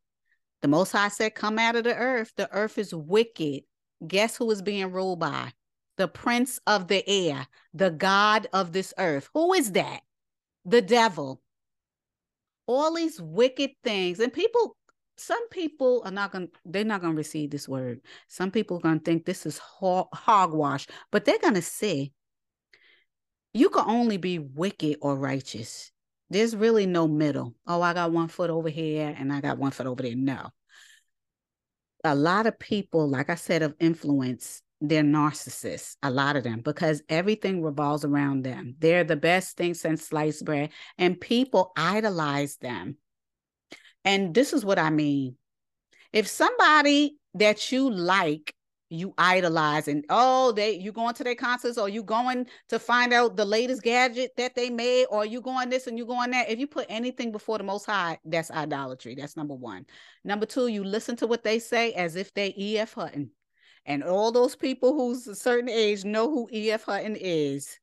[0.61, 2.33] The Most High said, Come out of the earth.
[2.37, 3.63] The earth is wicked.
[4.05, 5.53] Guess who is being ruled by?
[5.99, 9.31] The prince of the air, the God of this earth.
[9.35, 10.01] Who is that?
[10.65, 11.41] The devil
[12.67, 14.77] all these wicked things and people
[15.17, 18.77] some people are not going to they're not going to receive this word some people
[18.77, 22.13] are going to think this is hogwash but they're going to say
[23.53, 25.91] you can only be wicked or righteous
[26.31, 29.71] there's really no middle oh i got one foot over here and i got one
[29.73, 30.49] foot over there no
[32.05, 36.61] a lot of people like i said of influence they're narcissists, a lot of them,
[36.61, 38.77] because everything revolves around them.
[38.79, 42.97] They're the best thing since sliced bread, and people idolize them.
[44.05, 45.37] And this is what I mean.
[46.13, 48.55] If somebody that you like,
[48.91, 53.13] you idolize, and oh, they you going to their concerts, or you going to find
[53.13, 56.51] out the latest gadget that they made, or you going this and you going that.
[56.51, 59.15] If you put anything before the Most High, that's idolatry.
[59.15, 59.87] That's number one.
[60.25, 62.95] Number two, you listen to what they say as if they E.F.
[62.95, 63.31] Hutton
[63.87, 66.85] and all those people who's a certain age know who E.F.
[66.85, 67.79] Hutton is.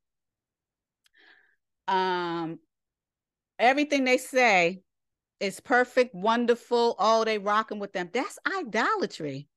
[1.88, 2.60] Um,
[3.58, 4.82] everything they say
[5.40, 6.96] is perfect, wonderful.
[7.00, 8.10] Oh, they rocking with them.
[8.14, 9.48] That's idolatry.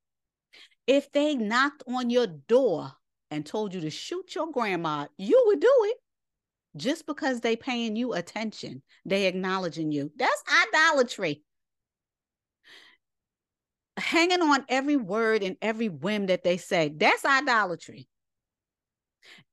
[0.91, 2.91] If they knocked on your door
[3.31, 5.97] and told you to shoot your grandma, you would do it
[6.77, 8.83] just because they paying you attention.
[9.05, 10.11] They acknowledging you.
[10.17, 11.45] That's idolatry
[13.99, 16.89] hanging on every word and every whim that they say.
[16.89, 18.09] That's idolatry.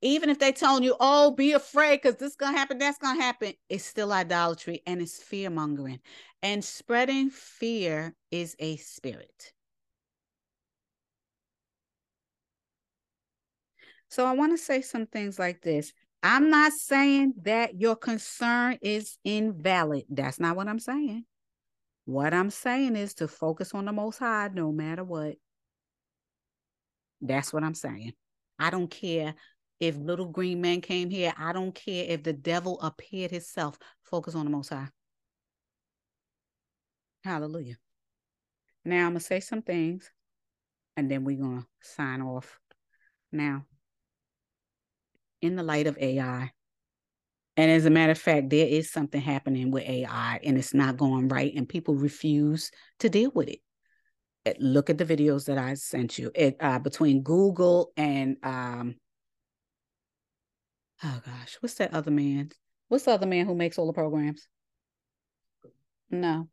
[0.02, 3.54] Even if they telling you, oh, be afraid because this gonna happen, that's gonna happen,
[3.70, 6.00] it's still idolatry and it's fear mongering.
[6.42, 9.54] And spreading fear is a spirit.
[14.10, 15.92] So I want to say some things like this.
[16.24, 20.06] I'm not saying that your concern is invalid.
[20.10, 21.26] That's not what I'm saying.
[22.06, 25.36] What I'm saying is to focus on the most high no matter what.
[27.22, 28.14] That's what I'm saying.
[28.58, 29.36] I don't care
[29.80, 31.34] if little green man came here.
[31.38, 33.78] I don't care if the devil appeared himself.
[34.04, 34.88] Focus on the most high.
[37.24, 37.76] Hallelujah.
[38.86, 40.10] Now I'm going to say some things
[40.96, 42.60] and then we're going to sign off.
[43.32, 43.66] Now,
[45.42, 46.52] in the light of AI,
[47.58, 50.98] and as a matter of fact, there is something happening with AI and it's not
[50.98, 53.60] going right, and people refuse to deal with it.
[54.46, 56.32] Eh, look at the videos that I sent you.
[56.36, 58.96] It uh, between Google and um,
[61.04, 62.52] oh gosh, what's that other man?
[62.90, 64.48] What's the other man who makes all the programs?
[66.12, 66.48] No,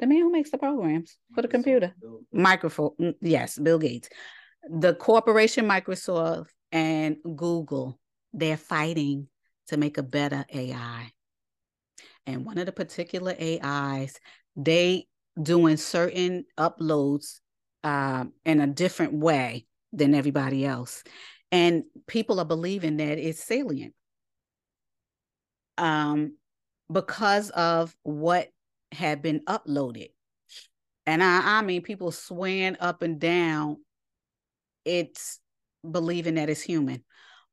[0.00, 1.94] the man who makes the programs for the computer.
[2.32, 4.08] Microphone, mm, yes, Bill Gates.
[4.68, 7.98] the corporation Microsoft and Google,
[8.32, 9.28] they're fighting
[9.68, 11.12] to make a better AI.
[12.26, 14.18] And one of the particular AIs,
[14.56, 15.06] they
[15.40, 17.40] doing certain uploads
[17.84, 21.02] um, in a different way than everybody else.
[21.50, 23.94] And people are believing that it's salient
[25.78, 26.36] um,
[26.90, 28.48] because of what
[28.92, 30.10] had been uploaded.
[31.06, 33.78] And I, I mean, people swearing up and down
[34.84, 35.38] it's
[35.88, 37.04] believing that it's human.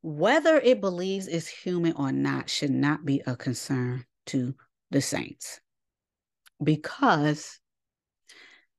[0.02, 4.56] Whether it believes it's human or not should not be a concern to
[4.92, 5.60] the saints
[6.64, 7.60] because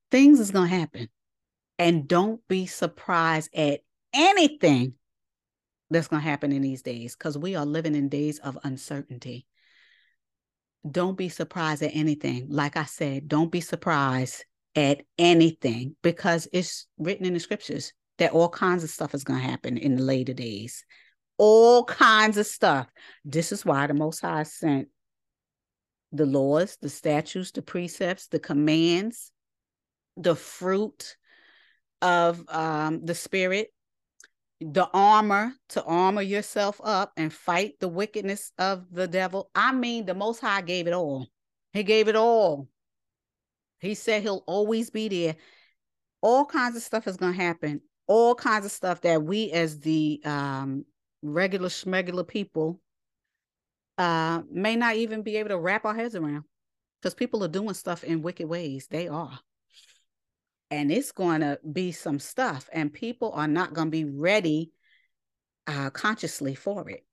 [0.09, 1.09] things is going to happen.
[1.77, 3.81] And don't be surprised at
[4.13, 4.93] anything
[5.89, 9.45] that's going to happen in these days because we are living in days of uncertainty.
[10.89, 12.47] Don't be surprised at anything.
[12.49, 14.45] Like I said, don't be surprised
[14.75, 19.41] at anything because it's written in the scriptures that all kinds of stuff is going
[19.41, 20.85] to happen in the later days.
[21.43, 22.87] All kinds of stuff.
[23.25, 24.89] This is why the Most High sent
[26.11, 29.31] the laws, the statutes, the precepts, the commands,
[30.17, 31.17] the fruit
[31.99, 33.73] of um, the Spirit,
[34.59, 39.49] the armor to armor yourself up and fight the wickedness of the devil.
[39.55, 41.25] I mean, the Most High gave it all.
[41.73, 42.67] He gave it all.
[43.79, 45.37] He said he'll always be there.
[46.21, 47.81] All kinds of stuff is going to happen
[48.11, 50.83] all kinds of stuff that we as the um,
[51.21, 52.79] regular schmegular people
[53.97, 56.43] uh, may not even be able to wrap our heads around
[56.99, 58.87] because people are doing stuff in wicked ways.
[58.89, 59.39] They are.
[60.69, 64.71] And it's going to be some stuff, and people are not going to be ready
[65.67, 67.05] uh, consciously for it.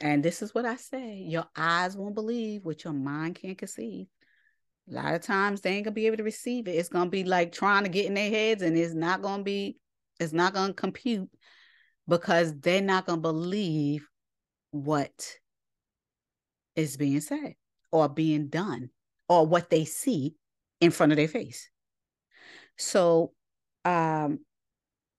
[0.00, 4.06] And this is what I say your eyes won't believe what your mind can't conceive.
[4.90, 6.72] A lot of times they ain't gonna be able to receive it.
[6.72, 9.78] It's gonna be like trying to get in their heads, and it's not gonna be
[10.20, 11.28] it's not to compute
[12.08, 14.06] because they're not going to believe
[14.70, 15.36] what
[16.74, 17.54] is being said
[17.90, 18.90] or being done
[19.28, 20.34] or what they see
[20.80, 21.68] in front of their face.
[22.76, 23.32] So,
[23.84, 24.40] um,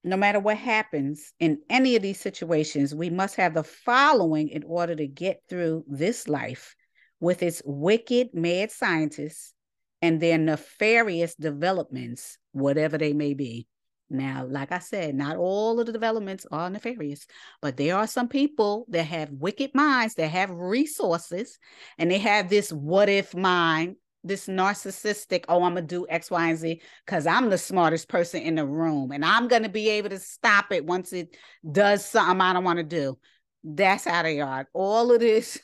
[0.04, 4.64] no matter what happens in any of these situations, we must have the following in
[4.64, 6.76] order to get through this life
[7.20, 9.54] with its wicked, mad scientists
[10.02, 13.68] and their nefarious developments, whatever they may be.
[14.10, 17.28] Now, like I said, not all of the developments are nefarious,
[17.62, 21.60] but there are some people that have wicked minds that have resources
[21.98, 26.32] and they have this what if mind, this narcissistic, oh, I'm going to do X,
[26.32, 29.70] Y, and Z because I'm the smartest person in the room and I'm going to
[29.70, 31.36] be able to stop it once it
[31.70, 33.18] does something I don't want to do.
[33.64, 34.70] That's how they are.
[34.74, 35.60] All of this,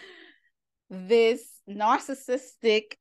[0.90, 2.94] this narcissistic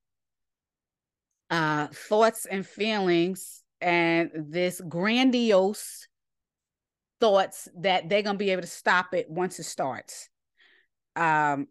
[1.49, 6.07] uh, thoughts and feelings and this grandiose
[7.19, 10.29] thoughts that they're going to be able to stop it once it starts.
[11.15, 11.67] Um,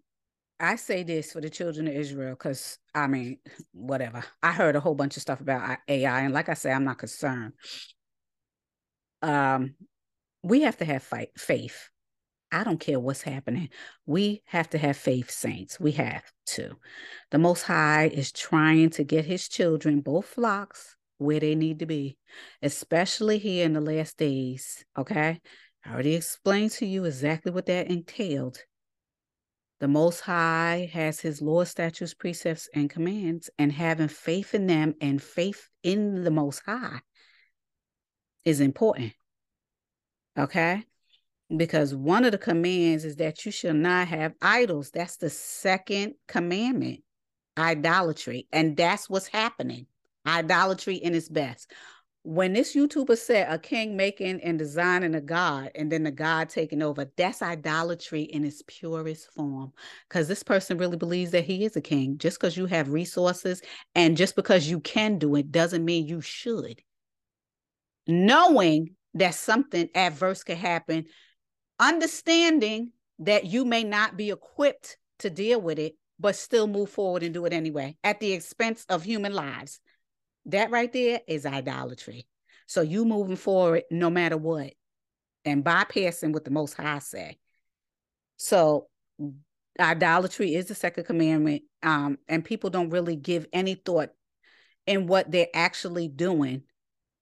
[0.61, 3.39] I say this for the children of Israel because I mean,
[3.73, 4.23] whatever.
[4.43, 6.99] I heard a whole bunch of stuff about AI, and like I say, I'm not
[6.99, 7.55] concerned.
[9.23, 9.75] Um,
[10.43, 11.89] we have to have fight, faith.
[12.53, 13.71] I don't care what's happening.
[14.05, 15.81] We have to have faith, saints.
[15.81, 16.77] We have to.
[17.31, 21.87] The Most High is trying to get his children, both flocks, where they need to
[21.87, 22.17] be,
[22.63, 24.85] especially here in the last days.
[24.97, 25.41] Okay.
[25.85, 28.59] I already explained to you exactly what that entailed.
[29.81, 34.95] The Most High has his law, statutes, precepts, and commands, and having faith in them
[35.01, 37.01] and faith in the Most High
[38.45, 39.13] is important.
[40.39, 40.85] Okay.
[41.55, 44.91] Because one of the commands is that you shall not have idols.
[44.91, 47.01] That's the second commandment
[47.59, 48.47] idolatry.
[48.53, 49.87] And that's what's happening
[50.27, 51.71] idolatry in its best.
[52.25, 56.49] When this YouTuber said a king making and designing a god and then the god
[56.49, 59.73] taking over, that's idolatry in its purest form.
[60.09, 62.19] Because this person really believes that he is a king.
[62.19, 63.61] Just because you have resources
[63.97, 66.81] and just because you can do it doesn't mean you should.
[68.07, 71.07] Knowing that something adverse could happen,
[71.81, 77.25] understanding that you may not be equipped to deal with it, but still move forward
[77.25, 79.81] and do it anyway at the expense of human lives.
[80.47, 82.27] That right there is idolatry.
[82.67, 84.73] So you moving forward no matter what
[85.45, 87.39] and bypassing what the most high say.
[88.37, 88.89] So
[89.79, 91.63] idolatry is the second commandment.
[91.83, 94.11] Um, and people don't really give any thought
[94.87, 96.63] in what they're actually doing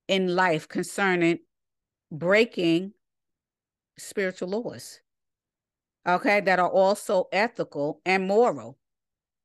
[0.09, 1.39] in life concerning
[2.11, 2.93] breaking
[3.99, 5.01] spiritual laws.
[6.07, 8.79] Okay, that are also ethical and moral.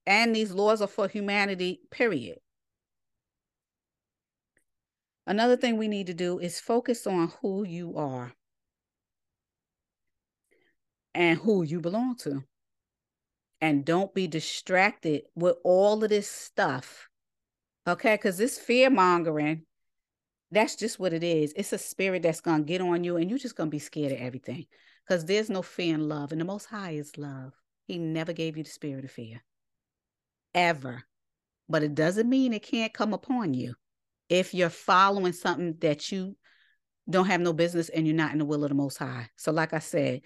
[0.06, 2.38] And these laws are for humanity, period.
[5.28, 8.34] Another thing we need to do is focus on who you are
[11.16, 12.44] and who you belong to.
[13.62, 17.10] And don't be distracted with all of this stuff.
[17.88, 18.16] Okay.
[18.16, 19.64] Because this fear mongering,
[20.52, 21.54] that's just what it is.
[21.56, 23.80] It's a spirit that's going to get on you and you're just going to be
[23.80, 24.68] scared of everything
[25.08, 26.32] because there's no fear in love.
[26.32, 27.54] And the Most High is love.
[27.88, 29.42] He never gave you the spirit of fear,
[30.54, 31.04] ever.
[31.68, 33.76] But it doesn't mean it can't come upon you
[34.30, 36.36] if you're following something that you
[37.10, 39.30] don't have no business and you're not in the will of the Most High.
[39.36, 40.22] So, like I said,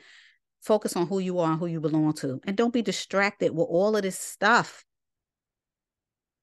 [0.62, 2.40] focus on who you are and who you belong to.
[2.46, 4.86] And don't be distracted with all of this stuff,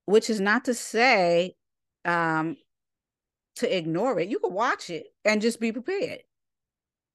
[0.05, 1.55] which is not to say
[2.05, 2.57] um,
[3.57, 4.29] to ignore it.
[4.29, 6.21] You can watch it and just be prepared.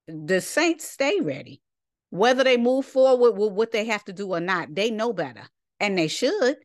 [0.07, 1.61] The saints stay ready.
[2.09, 5.43] Whether they move forward with what they have to do or not, they know better
[5.79, 6.57] and they should.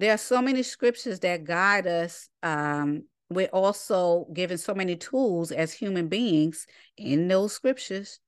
[0.00, 2.30] There are so many scriptures that guide us.
[2.42, 8.18] Um, we're also given so many tools as human beings in those scriptures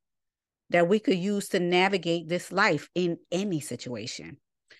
[0.68, 4.36] that we could use to navigate this life in any situation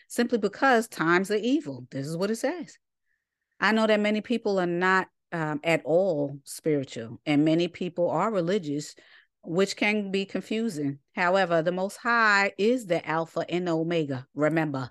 [0.06, 1.86] simply because times are evil.
[1.90, 2.76] This is what it says.
[3.58, 8.30] I know that many people are not um, at all spiritual, and many people are
[8.30, 8.94] religious,
[9.42, 10.98] which can be confusing.
[11.14, 14.26] However, the Most High is the Alpha and Omega.
[14.34, 14.90] Remember,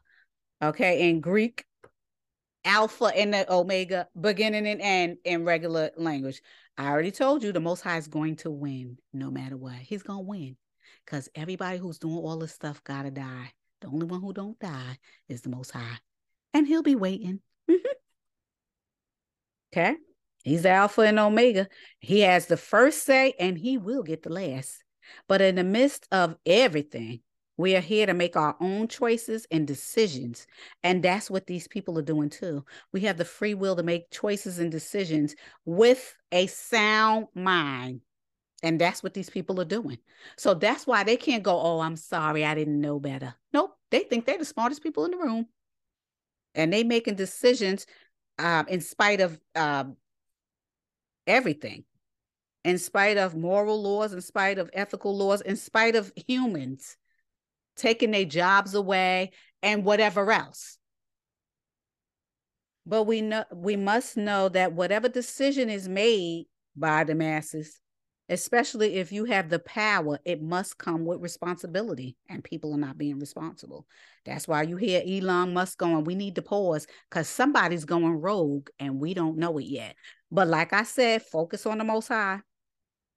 [0.63, 1.63] okay, in Greek,
[2.63, 6.41] Alpha and the Omega, beginning and end in regular language.
[6.77, 9.75] I already told you the Most High is going to win no matter what.
[9.75, 10.57] He's going to win
[11.05, 13.51] because everybody who's doing all this stuff gotta die.
[13.81, 14.97] The only one who don't die
[15.27, 15.97] is the Most High,
[16.53, 17.39] and He'll be waiting.
[19.73, 19.95] okay,
[20.43, 21.67] He's the Alpha and Omega.
[21.99, 24.83] He has the first say, and He will get the last.
[25.27, 27.21] But in the midst of everything,
[27.61, 30.47] we are here to make our own choices and decisions.
[30.83, 32.65] And that's what these people are doing too.
[32.91, 35.35] We have the free will to make choices and decisions
[35.65, 38.01] with a sound mind.
[38.63, 39.97] And that's what these people are doing.
[40.37, 43.33] So that's why they can't go, oh, I'm sorry, I didn't know better.
[43.53, 43.75] Nope.
[43.89, 45.47] They think they're the smartest people in the room.
[46.53, 47.85] And they're making decisions
[48.37, 49.97] um, in spite of um,
[51.25, 51.85] everything,
[52.63, 56.97] in spite of moral laws, in spite of ethical laws, in spite of humans
[57.75, 60.77] taking their jobs away and whatever else.
[62.85, 67.81] But we know we must know that whatever decision is made by the masses
[68.31, 72.97] especially if you have the power, it must come with responsibility, and people are not
[72.97, 73.85] being responsible.
[74.25, 78.69] That's why you hear Elon Musk going, We need to pause because somebody's going rogue
[78.79, 79.95] and we don't know it yet.
[80.31, 82.39] But like I said, focus on the most high.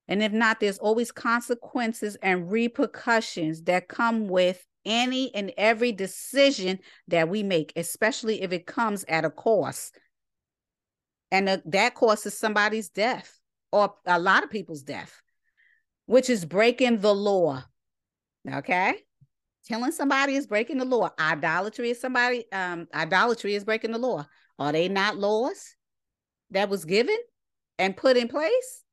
[0.09, 6.79] And if not, there's always consequences and repercussions that come with any and every decision
[7.09, 9.99] that we make, especially if it comes at a cost.
[11.31, 13.41] And that cost is somebody's death
[13.73, 15.23] or a lot of people's death,
[16.07, 17.65] which is breaking the law.
[18.49, 18.99] Okay.
[19.67, 21.11] Killing somebody is breaking the law.
[21.19, 24.27] Idolatry is somebody, um, idolatry is breaking the law.
[24.59, 25.75] Are they not laws
[26.51, 27.17] that was given
[27.79, 28.84] and put in place?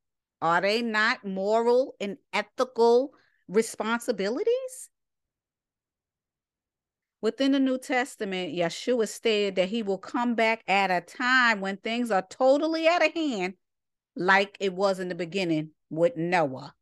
[0.42, 3.14] Are they not moral and ethical
[3.48, 4.90] responsibilities?
[7.22, 11.78] Within the New Testament, Yeshua stated that he will come back at a time when
[11.78, 13.54] things are totally out of hand
[14.16, 16.74] like it was in the beginning with Noah.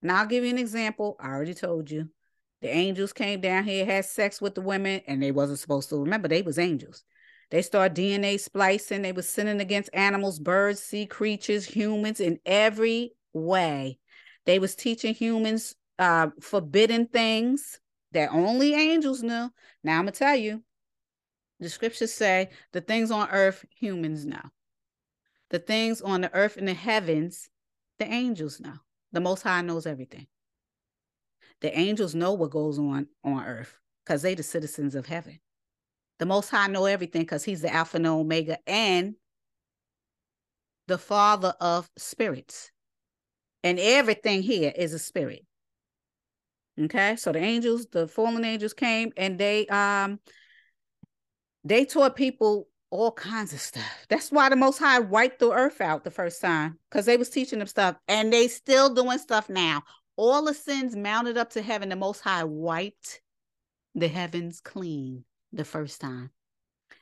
[0.00, 1.16] Now I'll give you an example.
[1.20, 2.08] I already told you.
[2.62, 5.96] The angels came down here, had sex with the women, and they wasn't supposed to.
[5.96, 7.04] Remember, they was angels.
[7.52, 9.02] They started DNA splicing.
[9.02, 13.98] They was sinning against animals, birds, sea creatures, humans in every way.
[14.46, 17.78] They was teaching humans uh, forbidden things
[18.12, 19.50] that only angels knew.
[19.84, 20.64] Now I'm gonna tell you,
[21.60, 24.50] the scriptures say the things on earth humans know.
[25.50, 27.50] The things on the earth and the heavens,
[27.98, 28.76] the angels know.
[29.12, 30.26] The Most High knows everything.
[31.60, 35.38] The angels know what goes on on earth because they the citizens of heaven.
[36.22, 39.16] The Most High know everything because he's the Alpha and Omega and
[40.86, 42.70] the Father of spirits.
[43.64, 45.44] And everything here is a spirit.
[46.80, 50.20] Okay, so the angels, the fallen angels came and they um
[51.64, 54.06] they taught people all kinds of stuff.
[54.08, 57.30] That's why the Most High wiped the earth out the first time because they was
[57.30, 59.82] teaching them stuff, and they still doing stuff now.
[60.14, 61.88] All the sins mounted up to heaven.
[61.88, 63.20] The Most High wiped
[63.96, 66.30] the heavens clean the first time,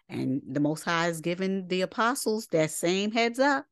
[0.09, 3.67] and the Most High is giving the apostles that same heads up.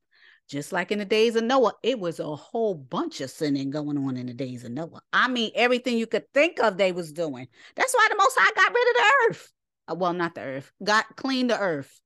[0.49, 3.99] Just like in the days of Noah, it was a whole bunch of sinning going
[3.99, 5.03] on in the days of Noah.
[5.13, 7.49] I mean, everything you could think of, they was doing.
[7.77, 9.53] That's why the Most High got rid of the earth.
[9.91, 12.01] Uh, well, not the earth, got cleaned the earth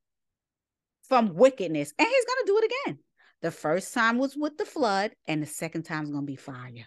[1.08, 1.92] from wickedness.
[1.96, 2.98] And he's to do it again.
[3.42, 6.86] The first time was with the flood, and the second time is to be fire.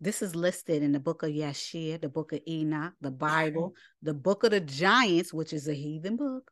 [0.00, 4.14] This is listed in the book of Yashir, the book of Enoch, the Bible, the
[4.14, 6.50] book of the Giants, which is a heathen book.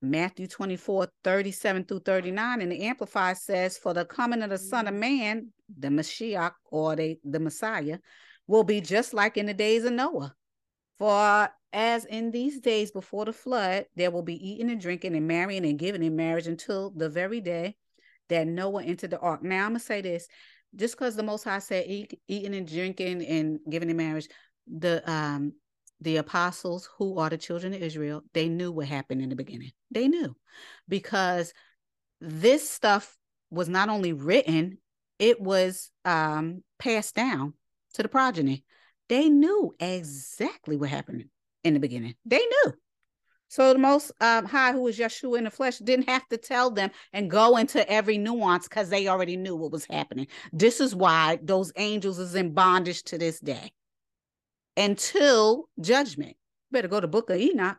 [0.00, 2.60] Matthew 24, 37 through 39.
[2.60, 5.48] And the Amplified says, For the coming of the Son of Man,
[5.78, 7.98] the Mashiach or the, the Messiah,
[8.46, 10.34] will be just like in the days of Noah.
[10.98, 15.26] For as in these days before the flood, there will be eating and drinking and
[15.26, 17.76] marrying and giving in marriage until the very day
[18.28, 19.42] that Noah entered the ark.
[19.42, 20.26] Now I'm gonna say this:
[20.74, 24.28] just because the Most High said eat, eating and drinking and giving in marriage,
[24.66, 25.52] the um
[26.00, 29.70] the apostles who are the children of Israel, they knew what happened in the beginning.
[29.90, 30.34] They knew
[30.88, 31.52] because
[32.20, 33.16] this stuff
[33.50, 34.78] was not only written,
[35.18, 37.54] it was um passed down
[37.94, 38.64] to the progeny.
[39.08, 41.26] They knew exactly what happened
[41.64, 42.14] in the beginning.
[42.24, 42.72] They knew.
[43.52, 46.70] So the most um, high, who was Yeshua in the flesh, didn't have to tell
[46.70, 50.28] them and go into every nuance because they already knew what was happening.
[50.54, 53.74] This is why those angels is in bondage to this day
[54.74, 56.38] until judgment.
[56.70, 57.76] Better go to Book of Enoch.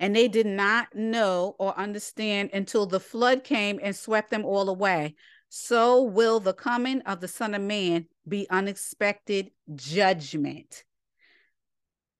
[0.00, 4.70] And they did not know or understand until the flood came and swept them all
[4.70, 5.14] away.
[5.50, 10.85] So will the coming of the Son of Man be unexpected judgment.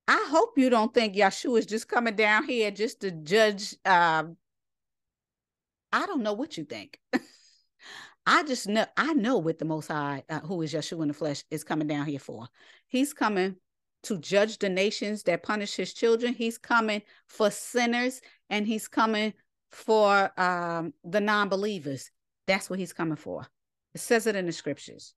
[0.08, 3.74] I hope you don't think Yeshua is just coming down here just to judge.
[3.84, 4.24] Uh,
[5.92, 7.00] I don't know what you think.
[8.26, 11.14] I just know I know what the Most High, uh, who is Yeshua in the
[11.14, 12.48] flesh, is coming down here for.
[12.86, 13.56] He's coming
[14.04, 16.34] to judge the nations that punish his children.
[16.34, 19.32] He's coming for sinners, and he's coming
[19.70, 22.10] for um, the non-believers.
[22.46, 23.46] That's what he's coming for.
[23.94, 25.14] It says it in the scriptures.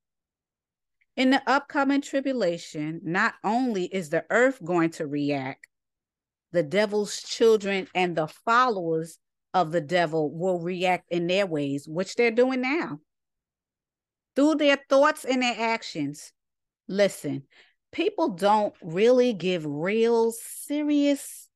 [1.20, 5.68] In the upcoming tribulation, not only is the earth going to react,
[6.54, 9.20] the devil's children and the followers
[9.54, 13.02] of the devil will react in their ways, which they're doing now.
[14.38, 16.32] Through their thoughts and their actions.
[16.88, 17.44] Listen,
[17.92, 21.50] people don't really give real, serious,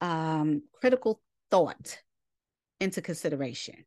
[0.00, 1.98] um, critical thought
[2.78, 3.84] into consideration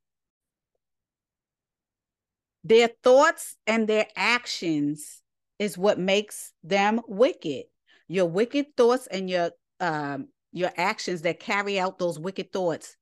[2.63, 5.21] their thoughts and their actions
[5.59, 7.65] is what makes them wicked.
[8.07, 12.95] Your wicked thoughts and your um your actions that carry out those wicked thoughts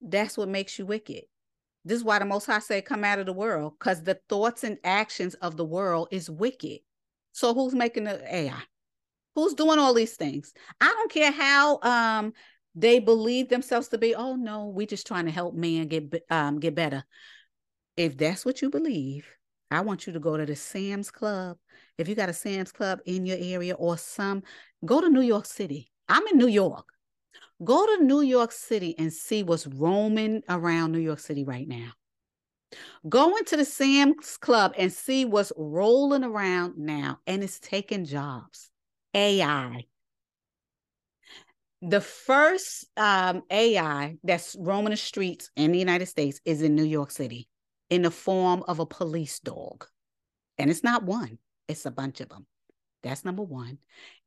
[0.00, 1.24] that's what makes you wicked.
[1.84, 4.64] This is why the most high say come out of the world because the thoughts
[4.64, 6.80] and actions of the world is wicked.
[7.32, 8.62] So who's making the ai
[9.34, 10.52] who's doing all these things?
[10.80, 12.32] I don't care how um
[12.74, 16.60] they believe themselves to be oh no we're just trying to help man get um
[16.60, 17.04] get better
[17.96, 19.26] if that's what you believe,
[19.70, 21.56] I want you to go to the Sam's Club.
[21.98, 24.42] If you got a Sam's Club in your area or some,
[24.84, 25.90] go to New York City.
[26.08, 26.88] I'm in New York.
[27.62, 31.92] Go to New York City and see what's roaming around New York City right now.
[33.08, 38.70] Go into the Sam's Club and see what's rolling around now, and it's taking jobs.
[39.14, 39.84] AI.
[41.82, 46.84] The first um, AI that's roaming the streets in the United States is in New
[46.84, 47.48] York City
[47.90, 49.86] in the form of a police dog.
[50.58, 51.38] And it's not one,
[51.68, 52.46] it's a bunch of them.
[53.02, 53.78] That's number one.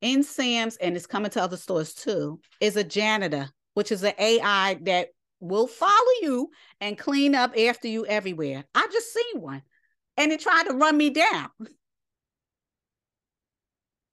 [0.02, 4.14] In Sam's, and it's coming to other stores too, is a janitor, which is an
[4.18, 5.10] AI that
[5.40, 6.50] will follow you
[6.82, 8.64] and clean up after you everywhere.
[8.74, 9.62] I just seen one
[10.18, 11.50] and it tried to run me down.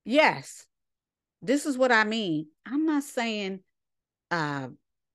[0.05, 0.66] yes,
[1.42, 2.48] this is what I mean.
[2.66, 3.61] I'm not saying
[4.30, 4.68] uh,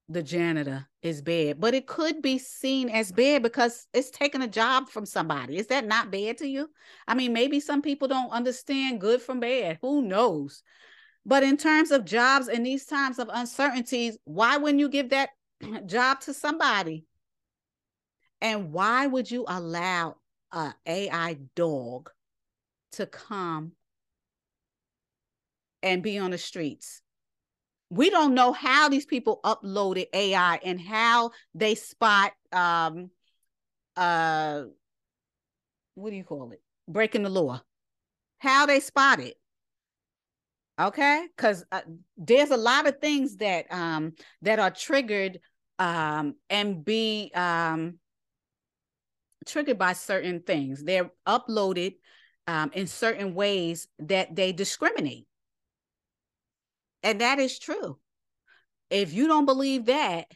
[0.08, 4.48] the janitor is bad, but it could be seen as bad because it's taking a
[4.48, 5.58] job from somebody.
[5.58, 6.70] Is that not bad to you?
[7.08, 9.80] I mean, maybe some people don't understand good from bad.
[9.82, 10.62] Who knows?
[11.26, 15.30] But in terms of jobs in these times of uncertainties, why wouldn't you give that
[15.88, 17.06] job to somebody?
[18.42, 20.18] And why would you allow
[20.52, 22.12] a AI dog
[22.92, 23.72] to come
[25.82, 27.02] and be on the streets?
[27.90, 33.10] We don't know how these people uploaded AI and how they spot um
[33.96, 34.64] uh
[35.94, 36.62] what do you call it?
[36.88, 37.62] Breaking the law.
[38.40, 39.38] How they spot it.
[40.80, 41.28] Okay?
[41.38, 41.82] Cuz uh,
[42.18, 45.40] there's a lot of things that um that are triggered
[45.80, 48.00] um and be um
[49.46, 50.84] triggered by certain things.
[50.84, 51.96] They're uploaded
[52.48, 55.28] um in certain ways that they discriminate
[57.06, 58.00] and that is true.
[58.90, 60.28] If you don't believe that,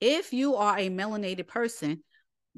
[0.00, 2.02] if you are a melanated person,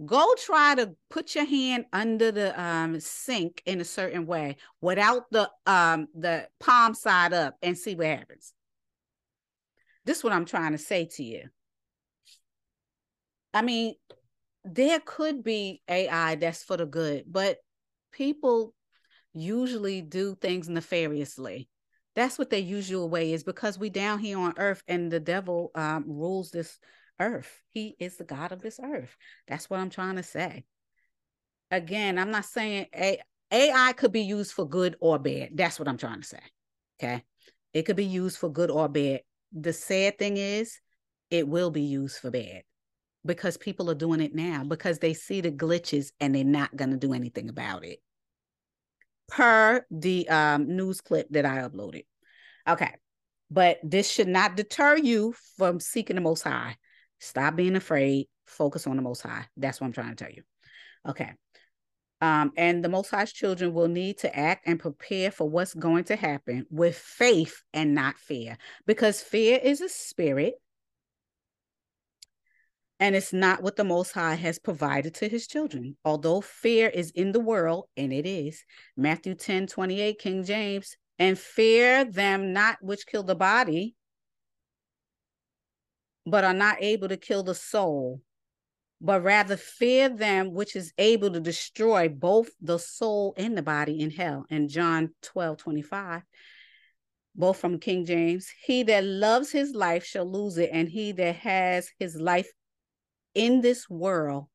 [0.04, 5.30] go try to put your hand under the um, sink in a certain way without
[5.30, 8.54] the um, the palm side up and see what happens.
[10.04, 11.44] This is what I'm trying to say to you.
[13.52, 13.94] I mean,
[14.64, 17.58] there could be AI that's for the good, but
[18.10, 18.74] people
[19.34, 21.68] usually do things nefariously.
[22.18, 25.70] That's what their usual way is because we down here on earth and the devil
[25.76, 26.80] um, rules this
[27.20, 27.62] earth.
[27.70, 29.16] He is the God of this earth.
[29.46, 30.64] That's what I'm trying to say.
[31.70, 33.20] Again, I'm not saying A-
[33.52, 35.50] AI could be used for good or bad.
[35.54, 36.40] That's what I'm trying to say.
[37.00, 37.22] Okay.
[37.72, 39.20] It could be used for good or bad.
[39.52, 40.80] The sad thing is,
[41.30, 42.62] it will be used for bad
[43.24, 46.90] because people are doing it now because they see the glitches and they're not going
[46.90, 48.00] to do anything about it
[49.28, 52.04] per the um, news clip that I uploaded.
[52.68, 52.92] Okay.
[53.50, 56.76] But this should not deter you from seeking the most high.
[57.20, 58.26] Stop being afraid.
[58.46, 59.46] Focus on the most high.
[59.56, 60.42] That's what I'm trying to tell you.
[61.08, 61.32] Okay.
[62.20, 66.04] Um, and the most high's children will need to act and prepare for what's going
[66.04, 68.58] to happen with faith and not fear.
[68.86, 70.54] Because fear is a spirit
[73.00, 75.96] and it's not what the Most High has provided to his children.
[76.04, 78.64] Although fear is in the world, and it is,
[78.96, 83.94] Matthew 10 28, King James, and fear them not which kill the body,
[86.26, 88.20] but are not able to kill the soul,
[89.00, 94.00] but rather fear them which is able to destroy both the soul and the body
[94.00, 94.44] in hell.
[94.50, 96.22] And John 12 25
[97.38, 98.48] both from King James.
[98.64, 102.50] He that loves his life shall lose it, and he that has his life
[103.38, 104.46] in this world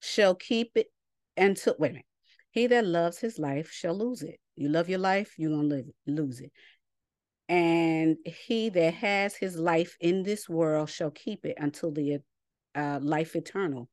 [0.00, 0.86] shall keep it
[1.36, 2.06] until wait a minute.
[2.50, 4.40] He that loves his life shall lose it.
[4.56, 6.50] You love your life, you're gonna live, lose it.
[7.48, 12.20] And he that has his life in this world shall keep it until the
[12.74, 13.90] uh, life eternal.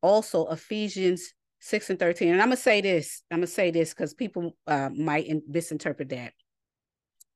[0.00, 2.28] Also, Ephesians 6 and 13.
[2.32, 6.32] And I'm gonna say this, I'm gonna say this because people uh, might misinterpret that.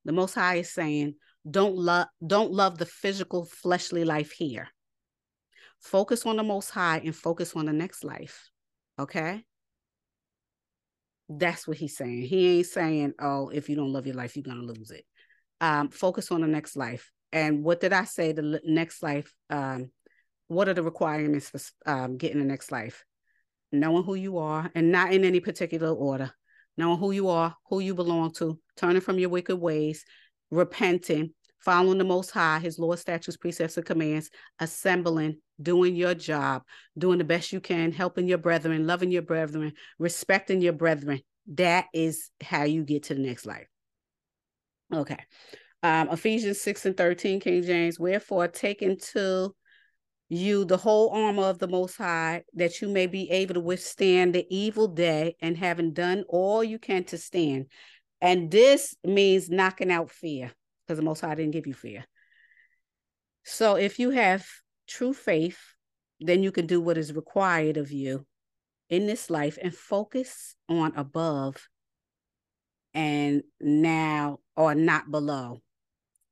[0.05, 1.13] The Most High is saying,
[1.49, 4.67] don't love don't love the physical fleshly life here.
[5.79, 8.49] Focus on the most high and focus on the next life
[8.99, 9.43] okay?
[11.29, 12.23] That's what he's saying.
[12.23, 15.05] He ain't saying oh if you don't love your life you're gonna lose it.
[15.61, 17.11] Um focus on the next life.
[17.31, 18.31] And what did i say?
[18.31, 19.91] The next life um
[20.47, 23.05] what are the requirements for um, getting the next life?
[23.71, 26.31] Knowing who you are and not in any particular order.
[26.75, 30.03] Knowing who you are who you belong to turning from your wicked ways
[30.51, 34.29] repenting, following the Most High, His Lord, statutes, precepts, and commands,
[34.59, 36.63] assembling, doing your job,
[36.97, 41.21] doing the best you can, helping your brethren, loving your brethren, respecting your brethren.
[41.47, 43.67] That is how you get to the next life.
[44.93, 45.19] Okay.
[45.81, 49.53] Um, Ephesians 6 and 13, King James, wherefore take into
[50.29, 54.33] you the whole armor of the Most High, that you may be able to withstand
[54.33, 57.65] the evil day, and having done all you can to stand,
[58.21, 60.51] and this means knocking out fear
[60.85, 62.05] because the Most High didn't give you fear.
[63.43, 64.45] So if you have
[64.87, 65.59] true faith,
[66.19, 68.25] then you can do what is required of you
[68.89, 71.69] in this life and focus on above
[72.93, 75.59] and now or not below,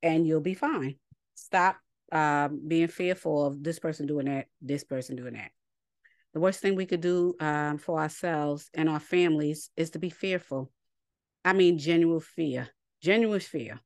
[0.01, 0.95] and you'll be fine.
[1.35, 1.77] Stop
[2.11, 5.51] um, being fearful of this person doing that, this person doing that.
[6.33, 10.09] The worst thing we could do um, for ourselves and our families is to be
[10.09, 10.71] fearful
[11.47, 12.67] I mean, genuine fear,
[13.01, 13.79] genuine fear,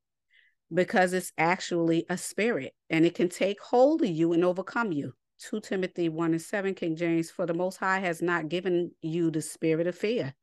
[0.74, 5.14] because it's actually a spirit and it can take hold of you and overcome you.
[5.48, 9.30] 2 Timothy 1 and 7, King James, for the Most High has not given you
[9.30, 10.34] the spirit of fear,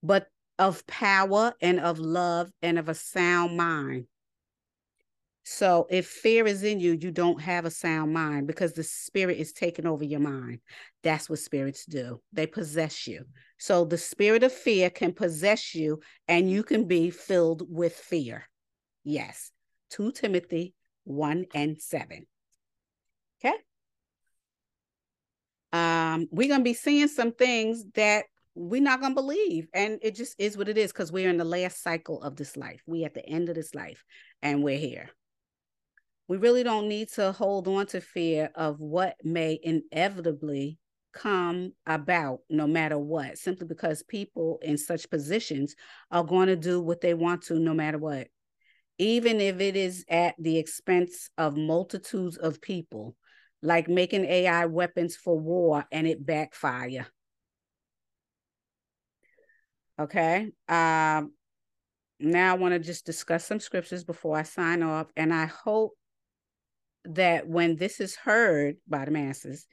[0.00, 0.28] but
[0.60, 4.06] of power and of love and of a sound mind.
[5.44, 9.38] So if fear is in you, you don't have a sound mind because the spirit
[9.38, 10.60] is taking over your mind.
[11.02, 12.20] That's what spirits do.
[12.32, 13.24] They possess you.
[13.58, 18.48] So the spirit of fear can possess you and you can be filled with fear.
[19.02, 19.50] Yes.
[19.90, 20.74] 2 Timothy
[21.04, 22.24] 1 and 7.
[23.44, 23.56] Okay.
[25.72, 29.66] Um, we're gonna be seeing some things that we're not gonna believe.
[29.74, 32.56] And it just is what it is because we're in the last cycle of this
[32.56, 32.80] life.
[32.86, 34.04] We at the end of this life
[34.40, 35.10] and we're here
[36.32, 40.78] we really don't need to hold on to fear of what may inevitably
[41.12, 45.76] come about no matter what, simply because people in such positions
[46.10, 48.28] are going to do what they want to no matter what,
[48.96, 53.14] even if it is at the expense of multitudes of people,
[53.60, 57.06] like making AI weapons for war and it backfire.
[60.00, 60.50] Okay.
[60.66, 61.34] Um,
[62.18, 65.92] now I want to just discuss some scriptures before I sign off, and I hope
[67.04, 69.66] that when this is heard by the masses,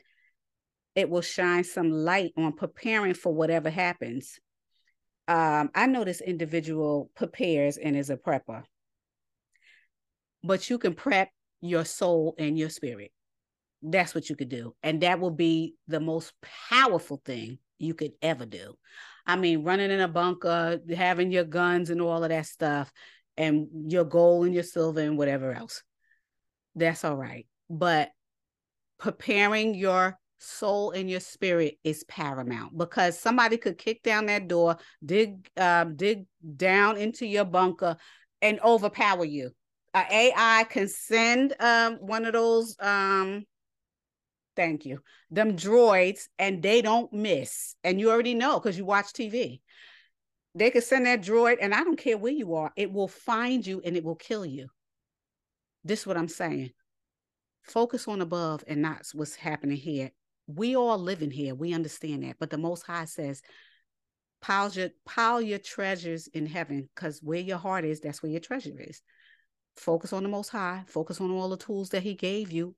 [0.96, 4.40] it will shine some light on preparing for whatever happens.
[5.28, 8.64] Um, I know this individual prepares and is a prepper,
[10.44, 11.30] but you can prep
[11.62, 13.12] your soul and your spirit.
[13.82, 14.76] That's what you could do.
[14.84, 16.34] And that will be the most
[16.70, 18.74] powerful thing you could ever do.
[19.26, 22.92] I mean, running in a bunker, having your guns and all of that stuff,
[23.38, 25.84] and your gold and your silver and whatever else.
[26.80, 27.46] That's all right.
[27.70, 28.10] But
[28.98, 34.78] preparing your soul and your spirit is paramount because somebody could kick down that door,
[35.06, 36.26] dig um, dig
[36.56, 37.98] down into your bunker,
[38.42, 39.52] and overpower you.
[39.94, 43.44] Uh, AI can send um, one of those um,
[44.56, 45.00] thank you
[45.32, 49.62] them droids and they don't miss and you already know because you watch tv
[50.54, 53.66] they could send that droid and i don't care where you are it will find
[53.66, 54.68] you and it will kill you
[55.84, 56.72] this is what i'm saying.
[57.64, 60.12] Focus on above and not what's happening here.
[60.48, 61.54] We all living here.
[61.54, 62.38] We understand that.
[62.40, 63.42] But the most high says
[64.42, 68.42] pile your pile your treasures in heaven because where your heart is that's where your
[68.42, 69.02] treasure is.
[69.76, 70.84] Focus on the most high.
[70.88, 72.76] Focus on all the tools that he gave you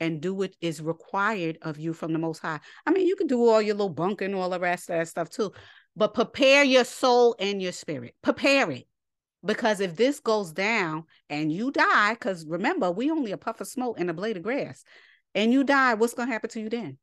[0.00, 2.60] and do what is required of you from the most high.
[2.86, 5.08] I mean you can do all your little bunk and all the rest of that
[5.08, 5.52] stuff too
[5.94, 8.14] but prepare your soul and your spirit.
[8.22, 8.86] Prepare it
[9.44, 13.66] because if this goes down and you die because remember we only a puff of
[13.66, 14.84] smoke and a blade of grass
[15.34, 16.98] and you die what's going to happen to you then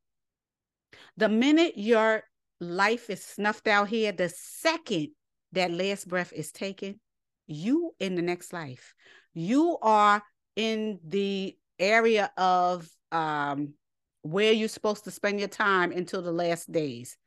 [1.17, 2.23] the minute your
[2.59, 5.09] life is snuffed out here, the second
[5.53, 6.99] that last breath is taken,
[7.47, 8.93] you in the next life,
[9.33, 10.21] you are
[10.55, 13.73] in the area of um,
[14.21, 17.17] where you're supposed to spend your time until the last days.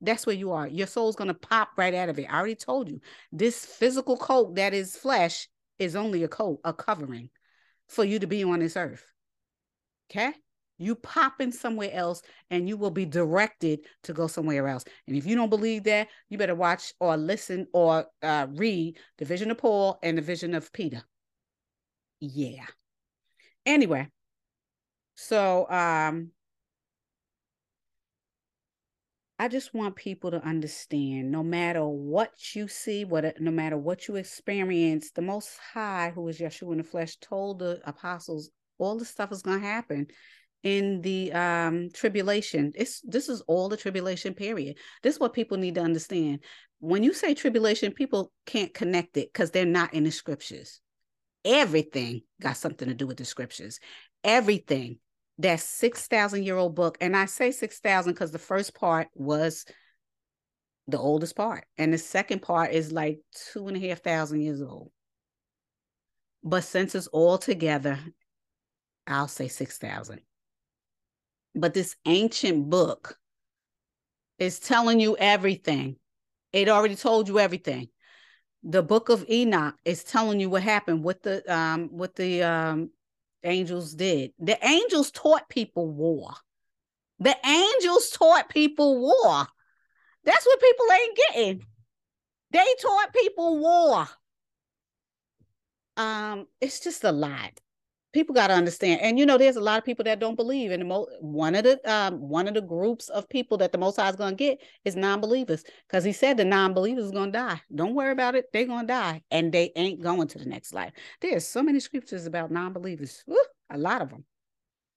[0.00, 0.66] That's where you are.
[0.66, 2.26] Your soul's going to pop right out of it.
[2.30, 3.00] I already told you
[3.32, 5.48] this physical coat that is flesh
[5.78, 7.30] is only a coat, a covering
[7.88, 9.04] for you to be on this earth.
[10.10, 10.32] Okay
[10.80, 14.82] you pop in somewhere else and you will be directed to go somewhere else.
[15.06, 19.26] And if you don't believe that, you better watch or listen or uh, read the
[19.26, 21.02] vision of Paul and the vision of Peter.
[22.18, 22.64] Yeah.
[23.66, 24.08] Anyway,
[25.16, 26.30] so um,
[29.40, 34.06] I just want people to understand no matter what you see, what no matter what
[34.06, 38.98] you experience, the most high, who is Yeshua in the flesh, told the apostles all
[38.98, 40.08] the stuff is gonna happen
[40.62, 42.72] in the um tribulation.
[42.74, 44.76] It's this is all the tribulation period.
[45.02, 46.40] This is what people need to understand.
[46.80, 50.82] When you say tribulation people can't connect it because they're not in the scriptures.
[51.46, 53.80] Everything got something to do with the scriptures.
[54.22, 54.98] Everything
[55.40, 59.64] that 6000 year old book and i say 6000 because the first part was
[60.88, 63.20] the oldest part and the second part is like
[63.52, 64.90] two and a half thousand years old
[66.42, 67.98] but since it's all together
[69.06, 70.20] i'll say 6000
[71.54, 73.18] but this ancient book
[74.40, 75.96] is telling you everything.
[76.52, 77.88] It already told you everything.
[78.64, 82.90] The book of Enoch is telling you what happened, with the um what the um
[83.44, 84.32] angels did.
[84.38, 86.34] The angels taught people war.
[87.18, 89.46] The angels taught people war.
[90.24, 91.66] That's what people ain't getting.
[92.50, 94.08] They taught people war.
[95.96, 97.60] Um, it's just a lot
[98.12, 100.70] people got to understand and you know there's a lot of people that don't believe
[100.70, 103.78] and the mo- one of the um one of the groups of people that the
[103.78, 107.32] most high is going to get is non-believers because he said the non-believers is going
[107.32, 107.60] to die.
[107.74, 110.72] Don't worry about it they're going to die and they ain't going to the next
[110.74, 110.92] life.
[111.20, 113.24] There's so many scriptures about non-believers.
[113.70, 114.24] A lot of them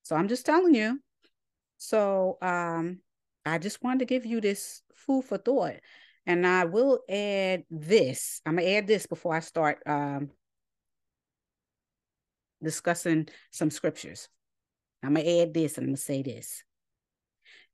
[0.04, 1.00] so i'm just telling you.
[1.78, 3.00] So um
[3.46, 5.76] i just wanted to give you this food for thought
[6.26, 10.30] and i will add this i'm gonna add this before i start um
[12.64, 14.30] discussing some scriptures.
[15.04, 16.64] I'm going to add this and I'm going to say this.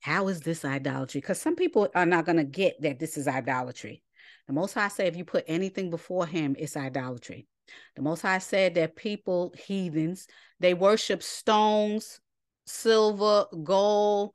[0.01, 1.21] How is this idolatry?
[1.21, 4.01] Because some people are not going to get that this is idolatry.
[4.47, 7.47] The Most High said if you put anything before him, it's idolatry.
[7.95, 10.27] The Most High said that people, heathens,
[10.59, 12.19] they worship stones,
[12.65, 14.31] silver, gold,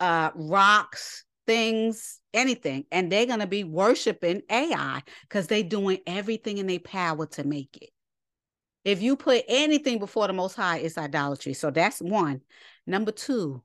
[0.00, 6.58] uh, rocks, things, anything, and they're going to be worshiping AI because they're doing everything
[6.58, 7.90] in their power to make it.
[8.84, 11.54] If you put anything before the most high, it's idolatry.
[11.54, 12.40] So that's one.
[12.86, 13.62] Number two,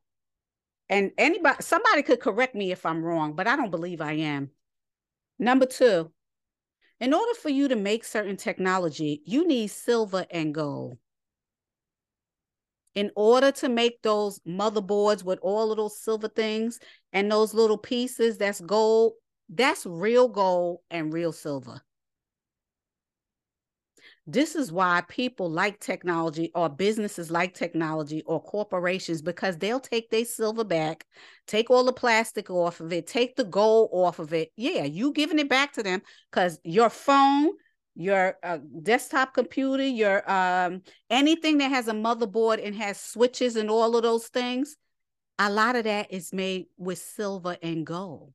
[0.89, 4.51] and anybody somebody could correct me if I'm wrong, but I don't believe I am.
[5.39, 6.11] Number two,
[6.99, 10.97] in order for you to make certain technology, you need silver and gold.
[12.95, 16.79] In order to make those motherboards with all of those silver things
[17.13, 19.13] and those little pieces, that's gold,
[19.49, 21.81] that's real gold and real silver.
[24.29, 30.09] This is why people like technology or businesses like technology or corporations because they'll take
[30.09, 31.05] their silver back,
[31.47, 34.51] take all the plastic off of it, take the gold off of it.
[34.57, 37.51] Yeah, you giving it back to them because your phone,
[37.95, 43.69] your uh, desktop computer, your um, anything that has a motherboard and has switches and
[43.71, 44.75] all of those things,
[45.39, 48.33] a lot of that is made with silver and gold.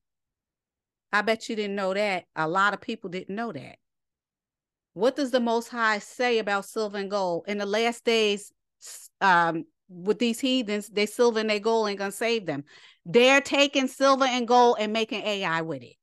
[1.13, 2.25] I bet you didn't know that.
[2.35, 3.77] A lot of people didn't know that.
[4.95, 7.45] What does the Most High say about silver and gold?
[7.47, 8.53] In the last days,
[9.21, 12.65] um, with these heathens, they silver and they gold ain't gonna save them.
[13.05, 15.97] They're taking silver and gold and making AI with it.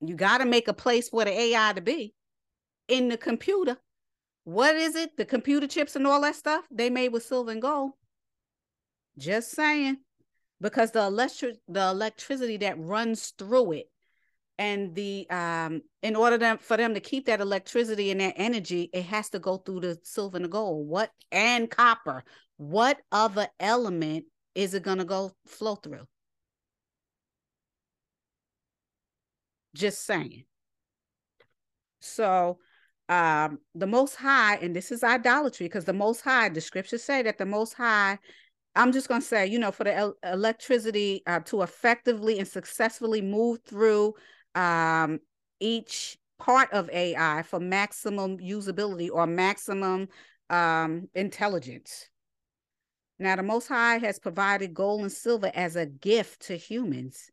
[0.00, 2.14] You got to make a place for the AI to be
[2.88, 3.76] in the computer.
[4.44, 5.16] What is it?
[5.16, 7.92] The computer chips and all that stuff they made with silver and gold.
[9.18, 9.98] Just saying,
[10.60, 13.90] because the electric the electricity that runs through it,
[14.60, 18.90] and the um, in order to, for them to keep that electricity and that energy,
[18.92, 20.86] it has to go through the silver and the gold.
[20.86, 22.22] What and copper?
[22.58, 26.06] What other element is it gonna go flow through?
[29.74, 30.44] Just saying.
[32.00, 32.58] So
[33.08, 37.22] um the most high, and this is idolatry, because the most high, the scriptures say
[37.22, 38.18] that the most high,
[38.76, 43.22] I'm just gonna say, you know, for the el- electricity uh, to effectively and successfully
[43.22, 44.12] move through
[44.54, 45.20] um
[45.60, 50.08] each part of AI for maximum usability or maximum
[50.48, 52.08] um intelligence.
[53.18, 57.30] Now, the Most High has provided gold and silver as a gift to humans.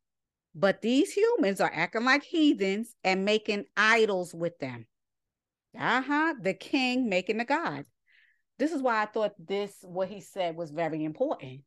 [0.53, 4.85] But these humans are acting like heathens and making idols with them.
[5.79, 6.33] Uh-huh.
[6.41, 7.85] The king making the god.
[8.57, 11.61] This is why I thought this, what he said, was very important.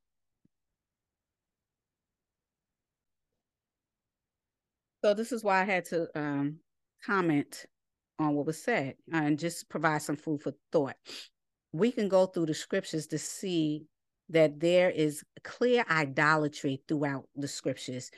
[5.03, 6.57] So this is why I had to um,
[7.05, 7.67] comment
[8.19, 10.97] on what was said and just provide some food for thought.
[11.73, 13.87] We can go through the scriptures to see
[14.29, 18.11] that there is clear idolatry throughout the scriptures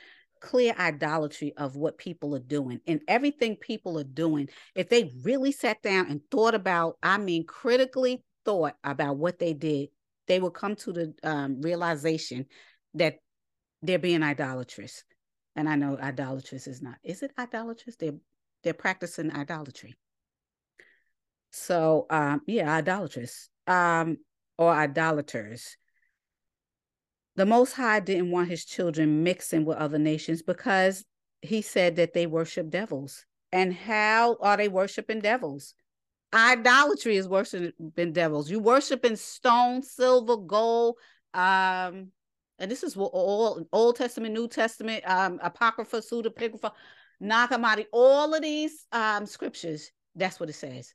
[0.43, 5.53] clear idolatry of what people are doing and everything people are doing if they really
[5.53, 9.87] sat down and thought about i mean critically thought about what they did
[10.27, 12.45] they will come to the um, realization
[12.93, 13.15] that
[13.81, 15.05] they're being idolatrous
[15.55, 18.15] and i know idolatrous is not is it idolatrous they're
[18.63, 19.95] they're practicing idolatry
[21.51, 24.17] so um yeah idolatrous um
[24.57, 25.77] or idolaters
[27.35, 31.03] the Most High didn't want his children mixing with other nations because
[31.41, 33.25] he said that they worship devils.
[33.51, 35.73] And how are they worshiping devils?
[36.33, 38.49] Idolatry is worshiping devils.
[38.49, 40.97] You worshiping stone, silver, gold,
[41.33, 42.11] um,
[42.63, 46.71] and this is what all Old Testament, New Testament, um, Apocrypha, Pseudepigrapha,
[47.19, 50.93] Nag Hammadi, all of these um scriptures, that's what it says.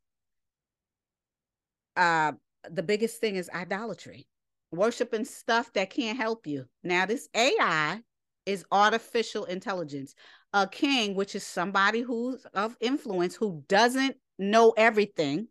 [1.95, 2.33] Uh,
[2.71, 4.27] the biggest thing is idolatry
[4.71, 6.67] worshiping stuff that can't help you.
[6.83, 8.01] Now, this AI
[8.47, 10.15] is artificial intelligence.
[10.53, 15.49] A king, which is somebody who's of influence who doesn't know everything,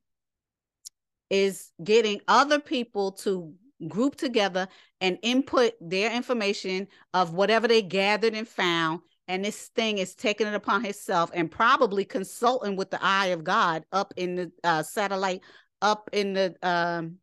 [1.29, 3.53] is getting other people to
[3.87, 4.67] group together
[5.01, 9.01] and input their information of whatever they gathered and found.
[9.27, 13.43] And this thing is taking it upon himself and probably consulting with the eye of
[13.43, 15.41] God up in the uh, satellite,
[15.81, 17.17] up in the um,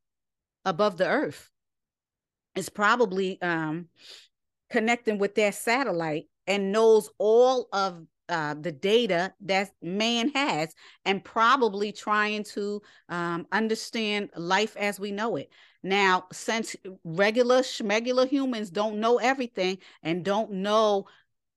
[0.65, 1.51] above the earth
[2.55, 3.89] is probably um,
[4.71, 10.75] connecting with their satellite and knows all of uh, the data that man has
[11.05, 15.51] and probably trying to um, understand life as we know it.
[15.85, 16.75] Now, since
[17.05, 21.05] regular schmegular humans don't know everything and don't know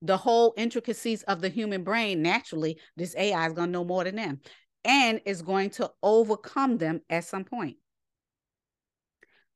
[0.02, 4.04] the whole intricacies of the human brain, naturally, this AI is going to know more
[4.04, 4.40] than them
[4.84, 7.78] and is going to overcome them at some point.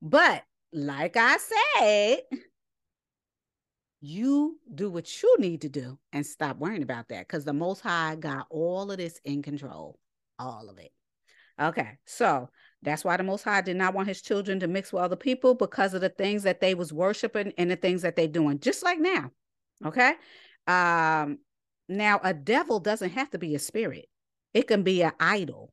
[0.00, 0.42] But
[0.72, 2.20] like I said,
[4.00, 7.82] you do what you need to do and stop worrying about that because the Most
[7.82, 9.98] High got all of this in control,
[10.38, 10.92] all of it.
[11.60, 12.48] Okay, so
[12.82, 15.54] that's why the Most High did not want his children to mix with other people
[15.54, 18.82] because of the things that they was worshiping and the things that they doing, just
[18.82, 19.30] like now.
[19.84, 20.14] Okay,
[20.66, 21.38] um,
[21.88, 24.06] now a devil doesn't have to be a spirit;
[24.52, 25.72] it can be an idol.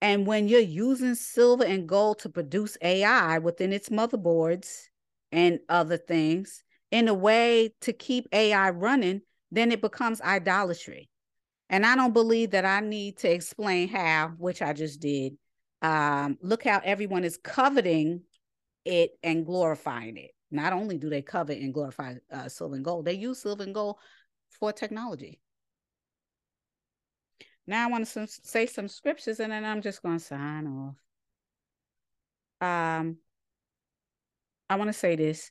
[0.00, 4.84] And when you're using silver and gold to produce AI within its motherboards
[5.32, 11.08] and other things in a way to keep AI running, then it becomes idolatry.
[11.68, 15.36] And I don't believe that I need to explain how, which I just did.
[15.82, 18.22] Um, look how everyone is coveting
[18.84, 20.32] it and glorifying it.
[20.50, 23.74] Not only do they covet and glorify uh, silver and gold, they use silver and
[23.74, 23.96] gold
[24.50, 25.40] for technology.
[27.66, 30.66] Now I want to some, say some scriptures and then I'm just going to sign
[30.66, 30.96] off.
[32.60, 33.18] Um,
[34.70, 35.50] I want to say this.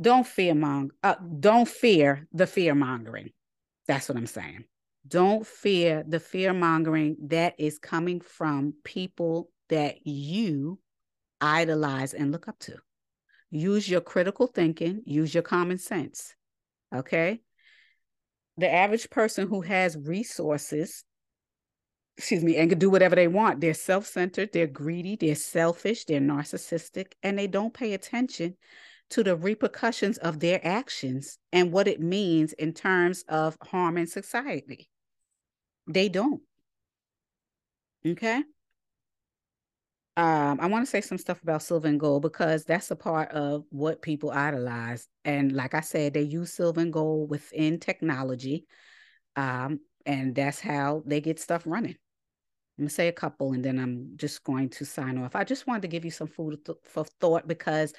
[0.00, 3.30] Don't fear mong uh, don't fear the fear mongering.
[3.86, 4.64] That's what I'm saying.
[5.06, 10.78] Don't fear the fear mongering that is coming from people that you
[11.40, 12.76] idolize and look up to.
[13.50, 16.34] Use your critical thinking, use your common sense.
[16.94, 17.40] Okay.
[18.56, 21.04] The average person who has resources,
[22.16, 26.06] excuse me, and can do whatever they want, they're self centered, they're greedy, they're selfish,
[26.06, 28.56] they're narcissistic, and they don't pay attention
[29.10, 34.88] to the repercussions of their actions and what it means in terms of harming society.
[35.86, 36.42] They don't.
[38.04, 38.42] Okay.
[40.18, 43.30] Um, I want to say some stuff about silver and gold because that's a part
[43.32, 45.08] of what people idolize.
[45.26, 48.66] And like I said, they use silver and gold within technology.
[49.36, 51.96] Um, and that's how they get stuff running.
[52.78, 55.36] I'm gonna say a couple and then I'm just going to sign off.
[55.36, 57.92] I just wanted to give you some food for thought because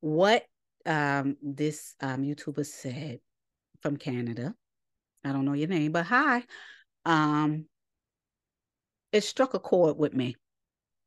[0.00, 0.44] what
[0.86, 3.18] um, this um, YouTuber said
[3.80, 4.54] from Canada,
[5.24, 6.44] I don't know your name, but hi,
[7.04, 7.66] um,
[9.12, 10.36] it struck a chord with me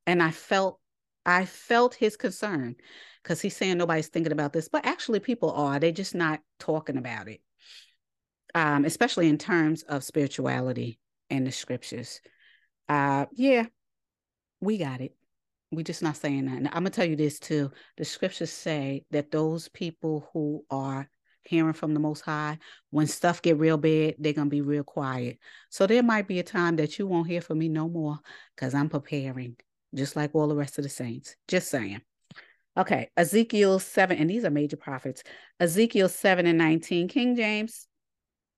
[0.08, 0.80] and I felt
[1.26, 2.78] I felt his concern
[3.22, 5.78] because he's saying nobody's thinking about this, but actually people are.
[5.78, 7.42] They're just not talking about it,
[8.56, 12.22] um, especially in terms of spirituality and the scriptures.
[12.88, 13.66] Uh, yeah,
[14.62, 15.14] we got it.
[15.70, 16.74] We're just not saying that.
[16.74, 17.72] I'm gonna tell you this too.
[17.98, 21.10] The scriptures say that those people who are
[21.48, 22.58] hearing from the most high
[22.90, 25.38] when stuff get real bad they're going to be real quiet
[25.70, 28.20] so there might be a time that you won't hear from me no more
[28.56, 29.56] because i'm preparing
[29.94, 31.36] just like all the rest of the saints.
[31.48, 32.02] Just saying.
[32.78, 35.24] Okay, Ezekiel 7, and these are major prophets.
[35.60, 37.88] Ezekiel 7 and 19, King James.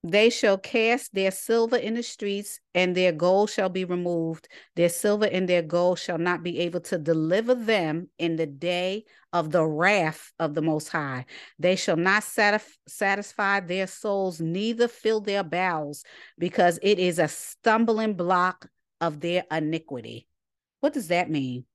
[0.03, 4.47] They shall cast their silver in the streets, and their gold shall be removed.
[4.77, 9.03] Their silver and their gold shall not be able to deliver them in the day
[9.33, 11.25] of the wrath of the Most High.
[11.59, 16.05] They shall not satisf- satisfy their souls, neither fill their bowels,
[16.37, 18.69] because it is a stumbling block
[19.01, 20.27] of their iniquity.
[20.79, 21.65] What does that mean?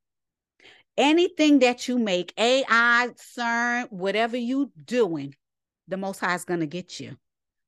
[0.97, 5.35] Anything that you make, AI, CERN, whatever you doing,
[5.89, 7.18] the Most High is going to get you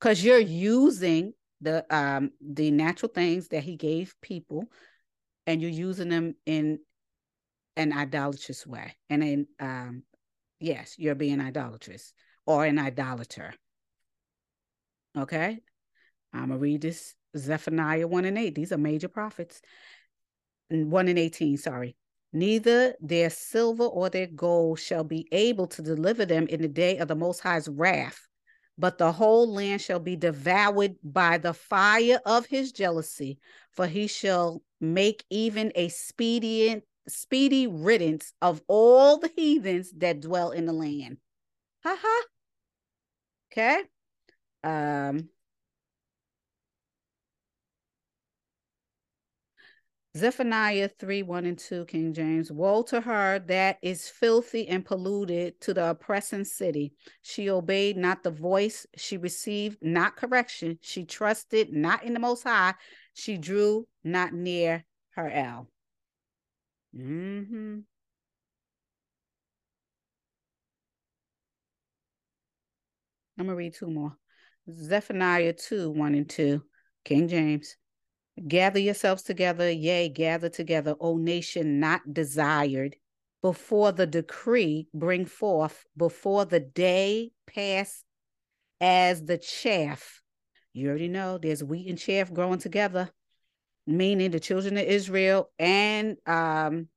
[0.01, 4.65] because you're using the um the natural things that He gave people,
[5.47, 6.79] and you're using them in
[7.77, 8.97] an idolatrous way.
[9.11, 10.03] And in um,
[10.61, 12.13] yes, you're being idolatrous
[12.47, 13.55] or an idolater.
[15.17, 15.61] Okay,
[16.33, 18.55] I'm gonna read this Zephaniah 1 and 8.
[18.55, 19.61] These are major prophets.
[20.69, 21.97] 1 and 18, sorry.
[22.33, 26.99] Neither their silver or their gold shall be able to deliver them in the day
[26.99, 28.27] of the Most High's wrath,
[28.79, 33.39] but the whole land shall be devoured by the fire of his jealousy,
[33.73, 40.51] for he shall make even a speedy, speedy riddance of all the heathens that dwell
[40.51, 41.19] in the land.
[41.85, 42.23] Ha ha.
[43.53, 43.83] Okay.
[44.63, 45.29] Um,
[50.17, 52.51] Zephaniah 3 1 and 2, King James.
[52.51, 56.95] Woe to her that is filthy and polluted to the oppressing city.
[57.21, 62.45] She obeyed not the voice, she received not correction, she trusted not in the Most
[62.45, 62.75] High,
[63.13, 65.69] she drew not near her El.
[66.97, 67.81] Mm-hmm.
[73.39, 74.17] I'm going to read two more.
[74.73, 76.63] Zephaniah 2 1 and 2,
[77.05, 77.77] King James.
[78.47, 82.97] Gather yourselves together, yea, gather together, O nation not desired,
[83.43, 88.05] before the decree bring forth, before the day pass
[88.81, 90.21] as the chaff.
[90.75, 93.11] You already know there's wheat and chaff growing together,
[93.87, 96.89] meaning the children of Israel and um,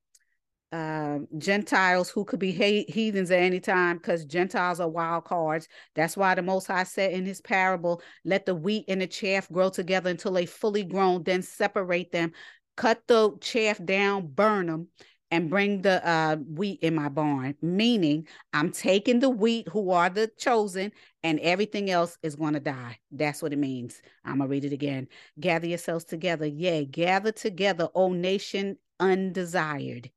[0.72, 5.68] um, Gentiles who could be heathens at any time because Gentiles are wild cards.
[5.96, 9.50] That's why the Most High said in his parable, let the wheat and the chaff
[9.52, 12.34] grow together until they fully grown, then separate them,
[12.78, 14.88] cut the chaff down, burn them,
[15.32, 17.56] and bring the uh, wheat in my barn.
[17.62, 20.92] Meaning, I'm taking the wheat who are the chosen,
[21.24, 22.98] and everything else is going to die.
[23.12, 24.02] That's what it means.
[24.26, 25.08] I'm going to read it again.
[25.40, 26.46] Gather yourselves together.
[26.46, 30.10] Yea, gather together, O nation undesired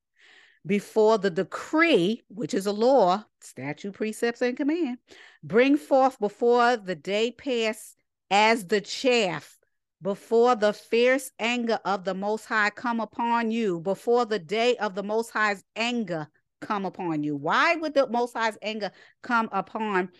[0.67, 4.99] before the decree, which is a law, statute, precepts, and command,
[5.43, 7.97] bring forth before the day pass
[8.31, 9.59] as the chaff,
[10.01, 14.95] before the fierce anger of the Most High come upon you, before the day of
[14.95, 16.29] the Most High's anger
[16.61, 17.37] come upon you.
[17.37, 20.11] Why would the Most High's anger come upon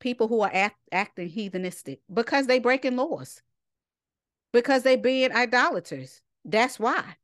[0.00, 2.00] people who are act, acting heathenistic?
[2.12, 3.40] Because they breaking laws.
[4.52, 6.20] Because they being idolaters.
[6.44, 7.16] That's why.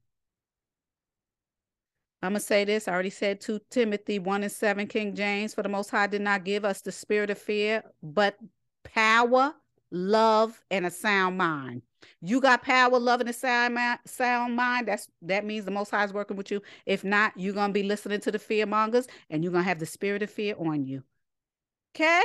[2.23, 2.87] I'm going to say this.
[2.87, 6.21] I already said 2 Timothy 1 and 7, King James, for the Most High did
[6.21, 8.37] not give us the spirit of fear, but
[8.85, 9.55] power,
[9.91, 11.83] love, and a sound mind.
[12.21, 14.89] You got power, love, and a sound mind, sound mind.
[14.89, 16.63] That's that means the Most High is working with you.
[16.87, 19.87] If not, you're gonna be listening to the fear mongers, and you're gonna have the
[19.87, 21.03] spirit of fear on you.
[21.95, 22.23] Okay.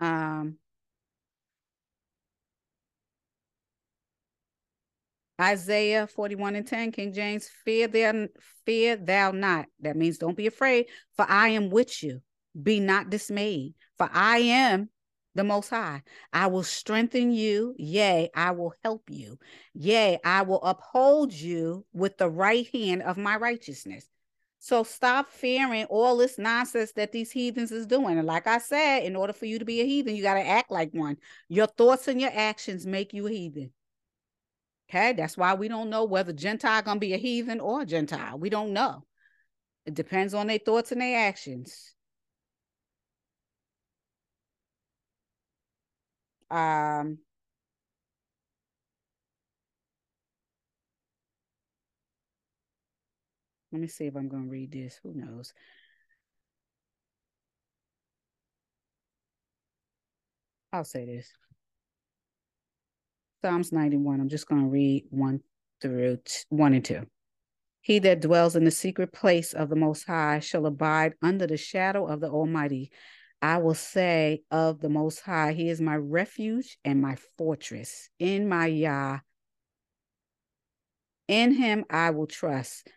[0.00, 0.56] Um.
[5.40, 8.26] Isaiah 41 and 10, King James, fear thou,
[8.66, 9.66] fear thou not.
[9.80, 10.86] That means don't be afraid,
[11.16, 12.20] for I am with you.
[12.60, 14.90] Be not dismayed, for I am
[15.34, 16.02] the Most High.
[16.32, 17.74] I will strengthen you.
[17.78, 19.38] Yea, I will help you.
[19.74, 24.06] Yea, I will uphold you with the right hand of my righteousness.
[24.58, 28.18] So stop fearing all this nonsense that these heathens is doing.
[28.18, 30.46] And like I said, in order for you to be a heathen, you got to
[30.46, 31.16] act like one.
[31.48, 33.72] Your thoughts and your actions make you a heathen.
[34.90, 38.36] Okay, that's why we don't know whether Gentile gonna be a heathen or a Gentile.
[38.38, 39.04] We don't know.
[39.86, 41.94] It depends on their thoughts and their actions.
[46.50, 47.18] Um,
[53.70, 54.98] let me see if I'm to read this.
[55.04, 55.52] Who knows?
[60.72, 61.32] I'll say this.
[63.42, 64.20] Psalms 91.
[64.20, 65.40] I'm just going to read one
[65.80, 67.06] through t- one and two.
[67.80, 71.56] He that dwells in the secret place of the Most High shall abide under the
[71.56, 72.90] shadow of the Almighty.
[73.40, 78.10] I will say of the Most High, He is my refuge and my fortress.
[78.18, 79.20] In my Yah,
[81.26, 82.88] in Him I will trust.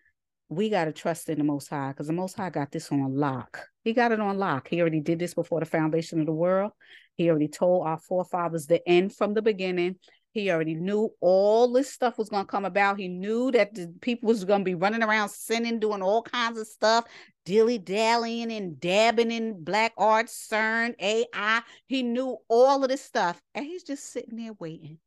[0.50, 3.16] We got to trust in the Most High because the Most High got this on
[3.16, 3.66] lock.
[3.84, 4.68] He got it on lock.
[4.68, 6.74] He already did this before the foundation of the world.
[7.16, 9.96] He already told our forefathers the end from the beginning.
[10.34, 13.00] He already knew all this stuff was going to come about.
[13.00, 16.60] He knew that the people was going to be running around sinning, doing all kinds
[16.60, 17.06] of stuff,
[17.46, 21.62] dilly dallying and dabbing in black arts, CERN, AI.
[21.86, 23.40] He knew all of this stuff.
[23.54, 24.98] And he's just sitting there waiting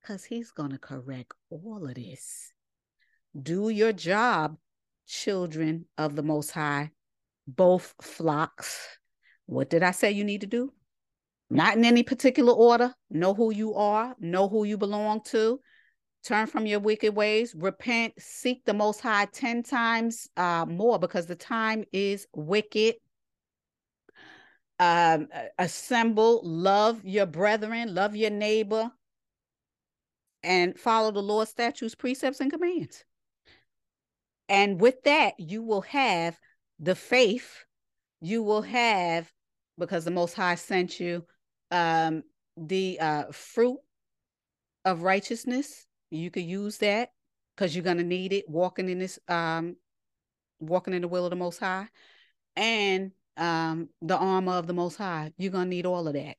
[0.00, 2.54] because he's going to correct all of this.
[3.40, 4.56] Do your job,
[5.06, 6.90] children of the Most High,
[7.46, 8.98] both flocks.
[9.44, 10.72] What did I say you need to do?
[11.50, 12.92] Not in any particular order.
[13.10, 15.60] Know who you are, know who you belong to.
[16.24, 21.26] Turn from your wicked ways, repent, seek the Most High 10 times uh, more because
[21.26, 22.96] the time is wicked.
[24.80, 28.90] Um, assemble, love your brethren, love your neighbor,
[30.42, 33.04] and follow the Lord's statutes, precepts, and commands.
[34.48, 36.38] And with that, you will have
[36.80, 37.64] the faith,
[38.20, 39.30] you will have,
[39.78, 41.24] because the Most High sent you,
[41.70, 42.22] um,
[42.56, 43.78] the uh, fruit
[44.86, 45.86] of righteousness.
[46.10, 47.10] You could use that
[47.54, 49.76] because you're gonna need it walking in this um
[50.60, 51.88] walking in the will of the most high.
[52.54, 56.36] And um the armor of the most high you're gonna need all of that.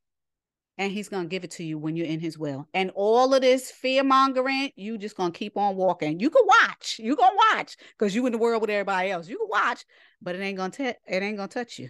[0.80, 2.68] And he's gonna give it to you when you're in his will.
[2.74, 6.20] And all of this fear mongering you just gonna keep on walking.
[6.20, 9.28] You can watch you gonna watch because you in the world with everybody else.
[9.28, 9.86] You can watch
[10.22, 11.90] but it ain't gonna t- it ain't gonna touch you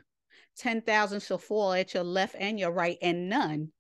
[0.58, 3.72] 10,000 shall fall at your left and your right, and none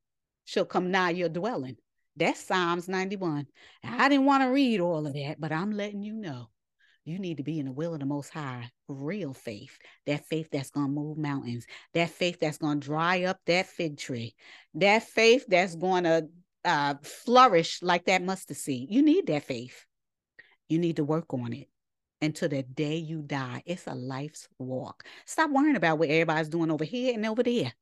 [0.45, 1.77] shall come nigh your dwelling.
[2.15, 3.47] That's Psalms 91.
[3.83, 6.49] I didn't want to read all of that, but I'm letting you know.
[7.05, 9.77] You need to be in the will of the Most High, real faith.
[10.07, 11.65] That faith that's going to move mountains.
[11.93, 14.35] That faith that's going to dry up that fig tree.
[14.73, 16.27] That faith that's going to
[16.65, 18.91] uh, flourish like that mustard seed.
[18.91, 19.85] You need that faith.
[20.67, 21.69] You need to work on it
[22.21, 23.63] until the day you die.
[23.65, 25.03] It's a life's walk.
[25.25, 27.73] Stop worrying about what everybody's doing over here and over there.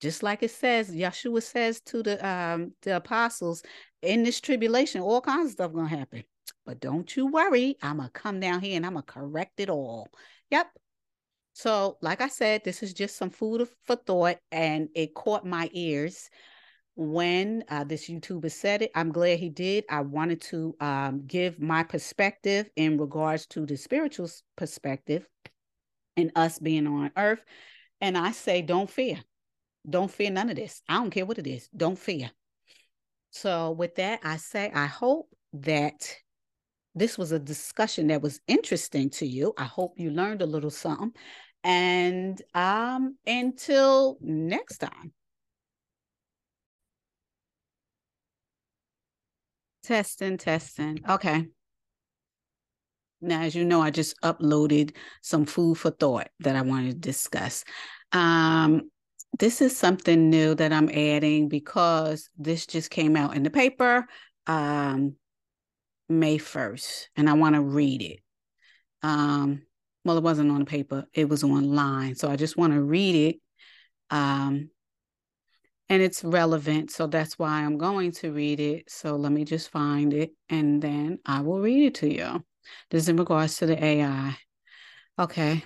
[0.00, 3.62] Just like it says, Yeshua says to the um the apostles,
[4.02, 6.24] in this tribulation, all kinds of stuff gonna happen.
[6.64, 10.08] But don't you worry, I'm gonna come down here and I'm gonna correct it all.
[10.50, 10.68] Yep.
[11.54, 15.68] So, like I said, this is just some food for thought, and it caught my
[15.72, 16.30] ears
[16.98, 18.90] when uh, this YouTuber said it.
[18.92, 19.84] I'm glad he did.
[19.88, 25.24] I wanted to um, give my perspective in regards to the spiritual perspective
[26.16, 27.44] and us being on earth.
[28.00, 29.20] And I say, don't fear.
[29.88, 30.82] Don't fear none of this.
[30.88, 31.68] I don't care what it is.
[31.74, 32.32] Don't fear.
[33.30, 36.16] So, with that, I say, I hope that
[36.96, 39.54] this was a discussion that was interesting to you.
[39.56, 41.12] I hope you learned a little something.
[41.62, 45.12] And um, until next time.
[49.88, 51.00] Testing, testing.
[51.08, 51.46] Okay.
[53.22, 56.98] Now, as you know, I just uploaded some food for thought that I wanted to
[56.98, 57.64] discuss.
[58.12, 58.90] Um,
[59.38, 64.04] this is something new that I'm adding because this just came out in the paper
[64.46, 65.14] um,
[66.10, 68.20] May 1st, and I want to read it.
[69.02, 69.62] Um,
[70.04, 72.14] well, it wasn't on the paper, it was online.
[72.14, 73.36] So I just want to read it.
[74.10, 74.68] Um,
[75.88, 76.90] and it's relevant.
[76.90, 78.90] So that's why I'm going to read it.
[78.90, 82.44] So let me just find it and then I will read it to you.
[82.90, 84.36] This is in regards to the AI.
[85.18, 85.64] Okay.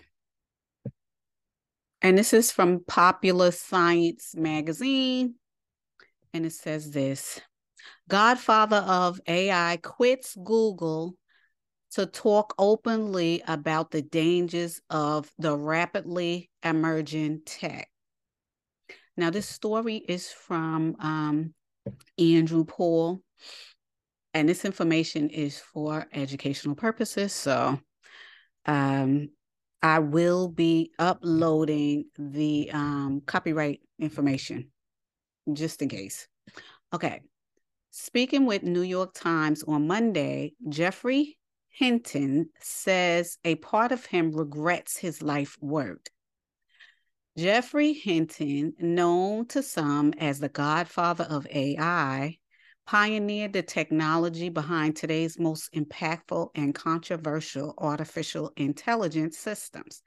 [2.01, 5.35] And this is from Popular Science magazine.
[6.35, 7.40] And it says this
[8.09, 11.16] Godfather of AI quits Google
[11.93, 17.91] to talk openly about the dangers of the rapidly emerging tech.
[19.23, 21.55] Now, this story is from um,
[22.19, 23.20] Andrew Paul,
[24.35, 27.32] and this information is for educational purposes.
[27.32, 27.78] So,
[28.66, 29.28] um,
[29.81, 34.73] I will be uploading the um, copyright information
[35.53, 36.27] just in case.
[36.93, 37.20] Okay.
[37.93, 41.39] Speaking with New York Times on Monday, Geoffrey
[41.69, 46.11] Hinton says a part of him regrets his life work.
[47.34, 52.36] Geoffrey Hinton, known to some as the godfather of AI,
[52.86, 60.02] pioneered the technology behind today's most impactful and controversial artificial intelligence systems.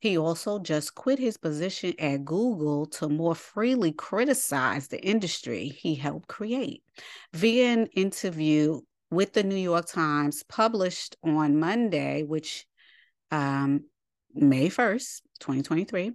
[0.00, 5.94] He also just quit his position at Google to more freely criticize the industry he
[5.94, 6.82] helped create.
[7.32, 12.66] Via an interview with the New York Times published on Monday, which
[13.30, 13.84] um,
[14.34, 16.12] May 1st, 2023,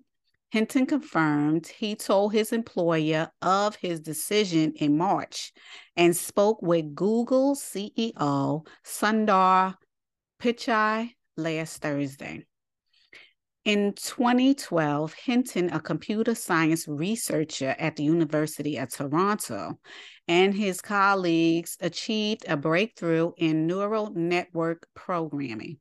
[0.54, 5.52] Hinton confirmed he told his employer of his decision in March
[5.98, 9.74] and spoke with Google CEO Sundar
[10.40, 12.46] Pichai last Thursday.
[13.66, 19.80] In 2012, Hinton, a computer science researcher at the University of Toronto,
[20.28, 25.80] and his colleagues achieved a breakthrough in neural network programming.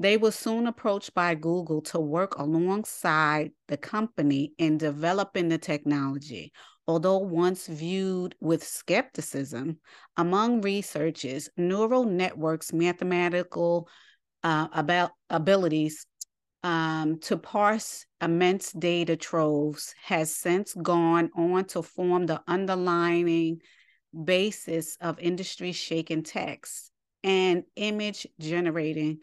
[0.00, 6.52] They were soon approached by Google to work alongside the company in developing the technology.
[6.86, 9.78] Although once viewed with skepticism
[10.16, 13.88] among researchers, neural networks' mathematical
[14.42, 16.06] uh, about abilities
[16.62, 23.60] um, to parse immense data troves has since gone on to form the underlying
[24.24, 26.90] basis of industry shaking text
[27.22, 29.18] and image generating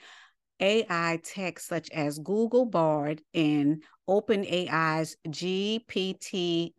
[0.59, 6.73] AI tech such as Google Bard and OpenAI's GPT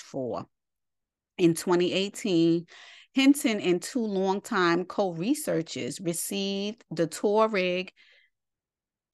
[0.00, 0.46] 4.
[1.38, 2.66] In 2018,
[3.12, 7.88] Hinton and two longtime co researchers received the Turing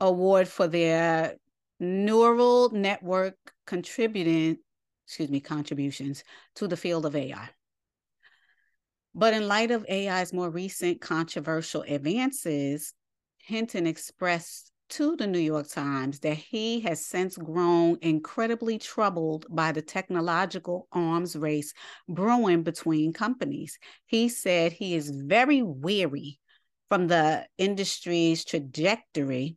[0.01, 1.37] Award for their
[1.81, 3.37] neural network
[3.67, 4.59] contributing,
[5.07, 6.25] excuse me, contributions
[6.57, 7.49] to the field of AI.
[9.15, 12.93] But in light of AI's more recent controversial advances,
[13.47, 19.71] Hinton expressed to the New York Times that he has since grown incredibly troubled by
[19.71, 21.73] the technological arms race
[22.09, 23.79] brewing between companies.
[24.07, 26.41] He said he is very weary
[26.89, 29.57] from the industry's trajectory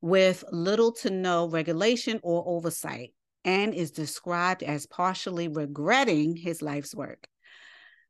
[0.00, 3.12] with little to no regulation or oversight
[3.44, 7.26] and is described as partially regretting his life's work.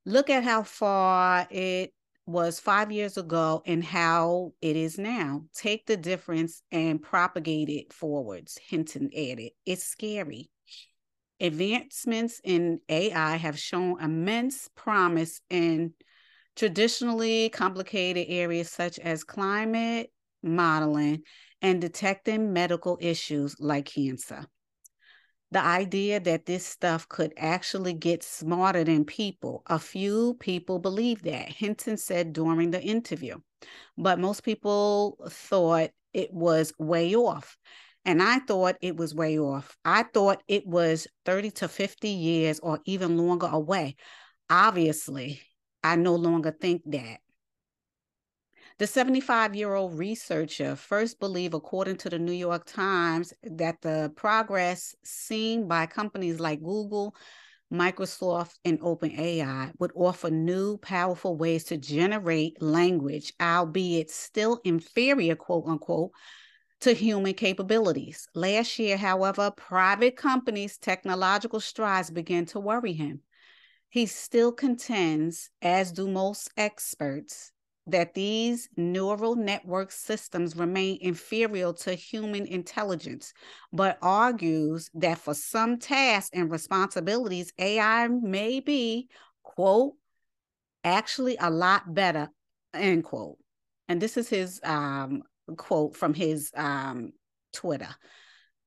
[0.05, 1.94] Look at how far it
[2.27, 5.44] was five years ago and how it is now.
[5.55, 9.53] Take the difference and propagate it forwards, Hinton added.
[9.65, 10.51] It's scary.
[11.40, 15.93] Advancements in AI have shown immense promise in
[16.57, 20.11] traditionally complicated areas such as climate
[20.43, 21.23] modeling
[21.62, 24.47] and detecting medical issues like cancer
[25.57, 29.62] the idea that this stuff could actually get smarter than people.
[29.69, 33.37] A few people believe that, Hinton said during the interview.
[33.97, 37.57] But most people thought it was way off.
[38.05, 39.78] And I thought it was way off.
[39.83, 43.97] I thought it was 30 to 50 years or even longer away.
[44.51, 45.41] Obviously,
[45.83, 47.20] I no longer think that.
[48.78, 54.12] The 75 year old researcher first believed, according to the New York Times, that the
[54.16, 57.16] progress seen by companies like Google,
[57.73, 65.65] Microsoft, and OpenAI would offer new, powerful ways to generate language, albeit still inferior, quote
[65.66, 66.11] unquote,
[66.81, 68.28] to human capabilities.
[68.35, 73.23] Last year, however, private companies' technological strides began to worry him.
[73.89, 77.53] He still contends, as do most experts,
[77.86, 83.32] that these neural network systems remain inferior to human intelligence,
[83.72, 89.08] but argues that for some tasks and responsibilities, AI may be,
[89.42, 89.94] quote,
[90.82, 92.28] actually a lot better,
[92.74, 93.38] end quote.
[93.88, 95.22] And this is his um,
[95.56, 97.12] quote from his um,
[97.52, 97.94] Twitter.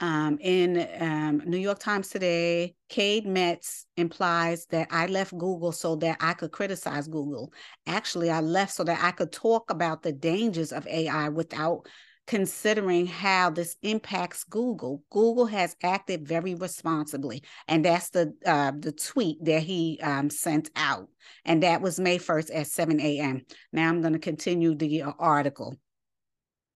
[0.01, 5.97] Um, in um, New York Times today, Cade Metz implies that I left Google so
[5.97, 7.51] that I could criticize Google.
[7.85, 11.85] Actually, I left so that I could talk about the dangers of AI without
[12.27, 15.03] considering how this impacts Google.
[15.09, 20.69] Google has acted very responsibly, and that's the uh, the tweet that he um, sent
[20.75, 21.09] out,
[21.43, 23.41] and that was May first at seven a.m.
[23.73, 25.75] Now I'm going to continue the uh, article.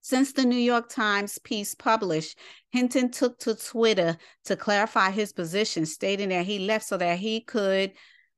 [0.03, 2.37] Since the New York Times piece published,
[2.71, 7.39] Hinton took to Twitter to clarify his position, stating that he left so that he
[7.39, 7.93] could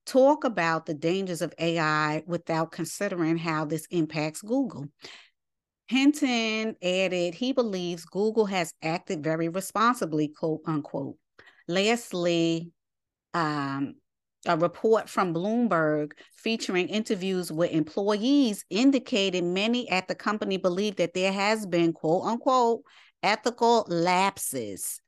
[0.06, 4.86] talk about the dangers of AI without considering how this impacts Google.
[5.88, 11.18] Hinton added he believes Google has acted very responsibly, quote unquote.
[11.68, 12.72] Lastly,
[13.34, 13.96] um,
[14.48, 21.14] a report from Bloomberg featuring interviews with employees indicated many at the company believe that
[21.14, 22.82] there has been quote unquote
[23.24, 25.02] ethical lapses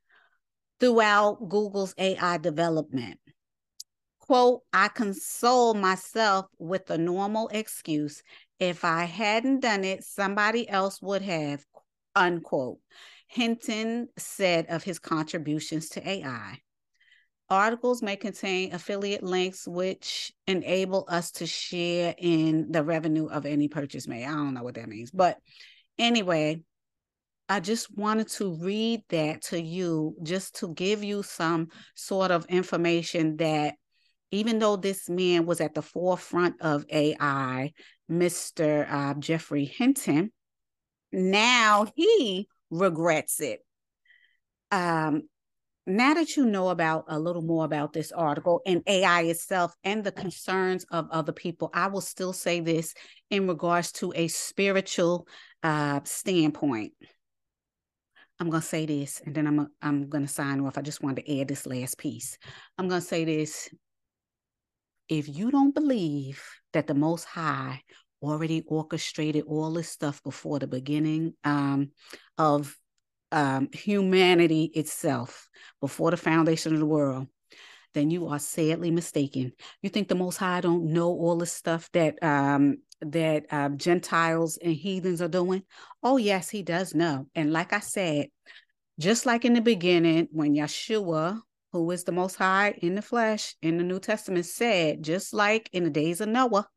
[0.80, 3.18] throughout Google's AI development.
[4.18, 8.22] Quote, I console myself with the normal excuse.
[8.60, 11.64] If I hadn't done it, somebody else would have,
[12.14, 12.78] unquote.
[13.26, 16.60] Hinton said of his contributions to AI.
[17.50, 23.68] Articles may contain affiliate links which enable us to share in the revenue of any
[23.68, 24.24] purchase made.
[24.24, 25.10] I don't know what that means.
[25.10, 25.38] But
[25.98, 26.60] anyway,
[27.48, 32.44] I just wanted to read that to you just to give you some sort of
[32.46, 33.76] information that
[34.30, 37.72] even though this man was at the forefront of AI,
[38.10, 38.86] Mr.
[38.90, 40.30] Uh, Geoffrey Hinton,
[41.10, 43.60] now he regrets it.
[44.70, 45.22] Um,
[45.88, 50.04] now that you know about a little more about this article and AI itself and
[50.04, 52.94] the concerns of other people, I will still say this
[53.30, 55.26] in regards to a spiritual
[55.62, 56.92] uh, standpoint.
[58.38, 60.78] I'm going to say this and then I'm, I'm going to sign off.
[60.78, 62.38] I just wanted to add this last piece.
[62.76, 63.68] I'm going to say this.
[65.08, 66.44] If you don't believe
[66.74, 67.82] that the Most High
[68.20, 71.92] already orchestrated all this stuff before the beginning um,
[72.36, 72.76] of
[73.32, 75.48] um, humanity itself
[75.80, 77.26] before the foundation of the world,
[77.94, 79.52] then you are sadly mistaken.
[79.82, 84.58] You think the Most High don't know all the stuff that um, that uh, Gentiles
[84.62, 85.62] and heathens are doing?
[86.02, 87.26] Oh yes, He does know.
[87.34, 88.28] And like I said,
[88.98, 91.40] just like in the beginning, when Yeshua,
[91.72, 95.70] who is the Most High in the flesh in the New Testament, said, just like
[95.72, 96.68] in the days of Noah,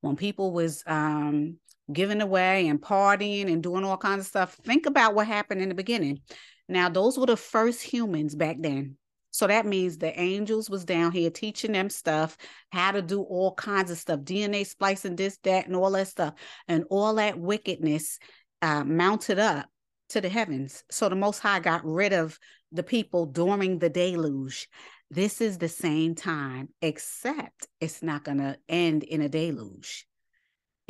[0.00, 1.56] when people was um,
[1.92, 4.54] giving away and partying and doing all kinds of stuff.
[4.64, 6.20] Think about what happened in the beginning.
[6.68, 8.96] Now, those were the first humans back then.
[9.32, 12.36] So that means the angels was down here teaching them stuff,
[12.70, 16.34] how to do all kinds of stuff, DNA splicing, this, that, and all that stuff.
[16.66, 18.18] And all that wickedness
[18.62, 19.68] uh, mounted up
[20.10, 20.82] to the heavens.
[20.90, 22.38] So the Most High got rid of
[22.72, 24.68] the people during the deluge.
[25.10, 30.06] This is the same time, except it's not going to end in a deluge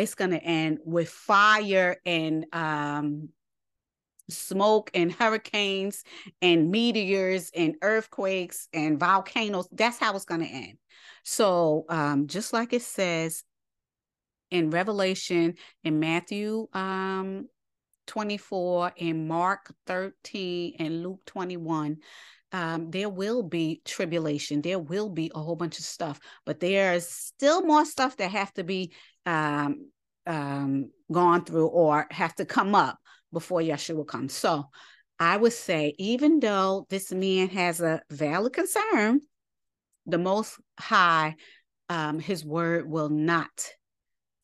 [0.00, 3.28] it's going to end with fire and um,
[4.30, 6.04] smoke and hurricanes
[6.40, 9.68] and meteors and earthquakes and volcanoes.
[9.70, 10.78] That's how it's going to end.
[11.22, 13.44] So, um, just like it says
[14.50, 17.48] in Revelation, in Matthew um,
[18.06, 21.98] 24, in Mark 13, and Luke 21,
[22.52, 24.62] um, there will be tribulation.
[24.62, 28.52] There will be a whole bunch of stuff, but there's still more stuff that have
[28.54, 28.92] to be
[29.26, 29.90] um,
[30.26, 32.98] um, gone through or have to come up
[33.32, 34.32] before Yeshua comes.
[34.32, 34.66] So
[35.18, 39.20] I would say, even though this man has a valid concern,
[40.06, 41.36] the Most High,
[41.88, 43.70] um, his word will not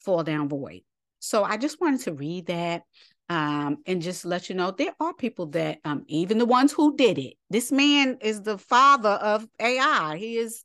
[0.00, 0.82] fall down void.
[1.18, 2.82] So I just wanted to read that
[3.28, 6.96] um, and just let you know there are people that, um, even the ones who
[6.96, 10.16] did it, this man is the father of AI.
[10.16, 10.62] He is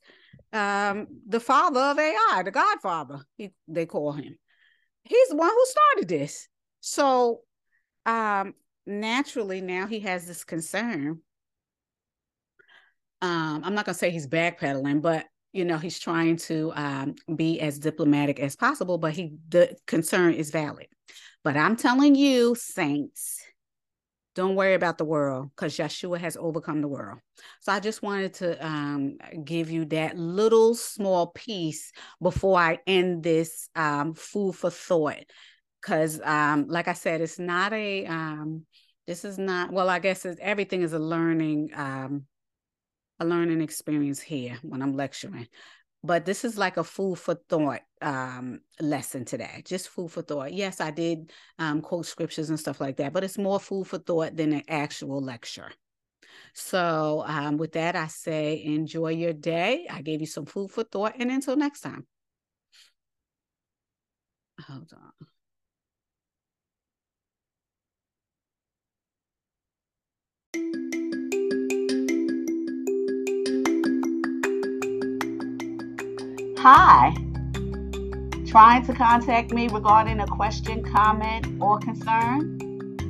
[0.54, 4.38] um, the father of AI, the Godfather, he, they call him.
[5.04, 6.48] He's the one who started this.
[6.80, 7.42] So
[8.06, 8.54] um,
[8.86, 11.20] naturally, now he has this concern.
[13.22, 17.16] Um, I'm not going to say he's backpedaling, but you know he's trying to um,
[17.36, 18.98] be as diplomatic as possible.
[18.98, 20.88] But he the concern is valid.
[21.44, 23.42] But I'm telling you, saints,
[24.36, 27.20] don't worry about the world because Yeshua has overcome the world.
[27.60, 31.92] So I just wanted to um, give you that little small piece
[32.22, 35.26] before I end this um, food for thought.
[35.82, 38.66] Because, um, like I said, it's not a, um,
[39.08, 42.26] this is not, well, I guess everything is a learning, um,
[43.20, 45.48] a learning experience here when I'm lecturing
[46.04, 50.54] but this is like a food for thought um, lesson today just food for thought
[50.54, 53.98] yes i did um, quote scriptures and stuff like that but it's more food for
[54.00, 55.72] thought than an actual lecture
[56.54, 59.88] So, um, with that, I say enjoy your day.
[59.90, 62.08] I gave you some food for thought, and until next time.
[64.68, 64.94] Hold
[70.54, 71.01] on.
[76.64, 77.12] Hi.
[78.46, 82.60] Trying to contact me regarding a question, comment, or concern?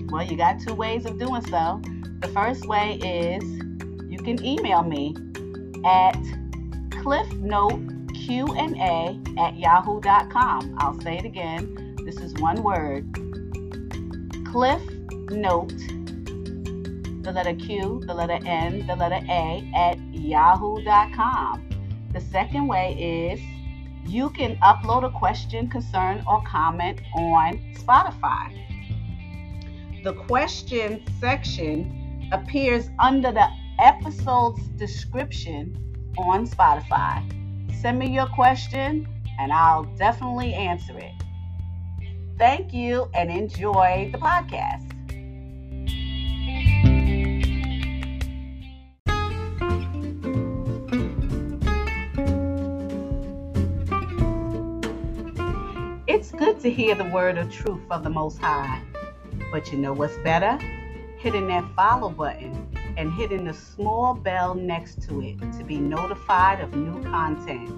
[0.10, 1.82] Well, you got two ways of doing so.
[2.22, 3.44] The first way is
[4.10, 5.18] you can email me
[5.84, 6.16] at
[7.04, 10.76] cliffnoteqna at yahoo.com.
[10.80, 11.98] I'll say it again.
[12.06, 13.06] This is one word.
[14.50, 14.82] Cliff
[15.30, 15.78] Note,
[17.22, 21.71] the letter Q, the letter N, the letter A at yahoo.com.
[22.14, 23.40] The second way is
[24.12, 28.52] you can upload a question, concern, or comment on Spotify.
[30.04, 33.48] The question section appears under the
[33.80, 35.78] episode's description
[36.18, 37.24] on Spotify.
[37.82, 39.08] Send me your question
[39.40, 41.14] and I'll definitely answer it.
[42.38, 44.91] Thank you and enjoy the podcast.
[56.62, 58.82] To hear the word of truth of the Most High.
[59.52, 60.60] But you know what's better?
[61.22, 62.68] hitting that follow button
[62.98, 67.72] and hitting the small bell next to it to be notified of new content.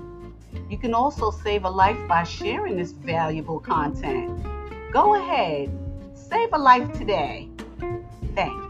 [0.69, 4.41] You can also save a life by sharing this valuable content.
[4.93, 5.69] Go ahead,
[6.15, 7.49] save a life today.
[8.34, 8.62] Thanks.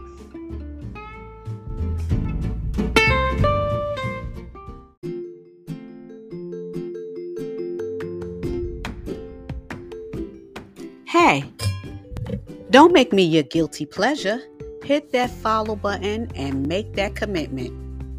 [11.14, 11.44] Hey,
[12.70, 14.42] don't make me your guilty pleasure
[14.82, 17.72] hit that follow button and make that commitment.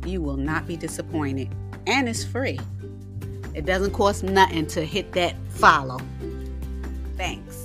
[0.08, 1.54] You will not be disappointed.
[1.88, 2.58] And it's free.
[3.54, 6.00] It doesn't cost nothing to hit that follow.
[7.18, 7.65] Thanks.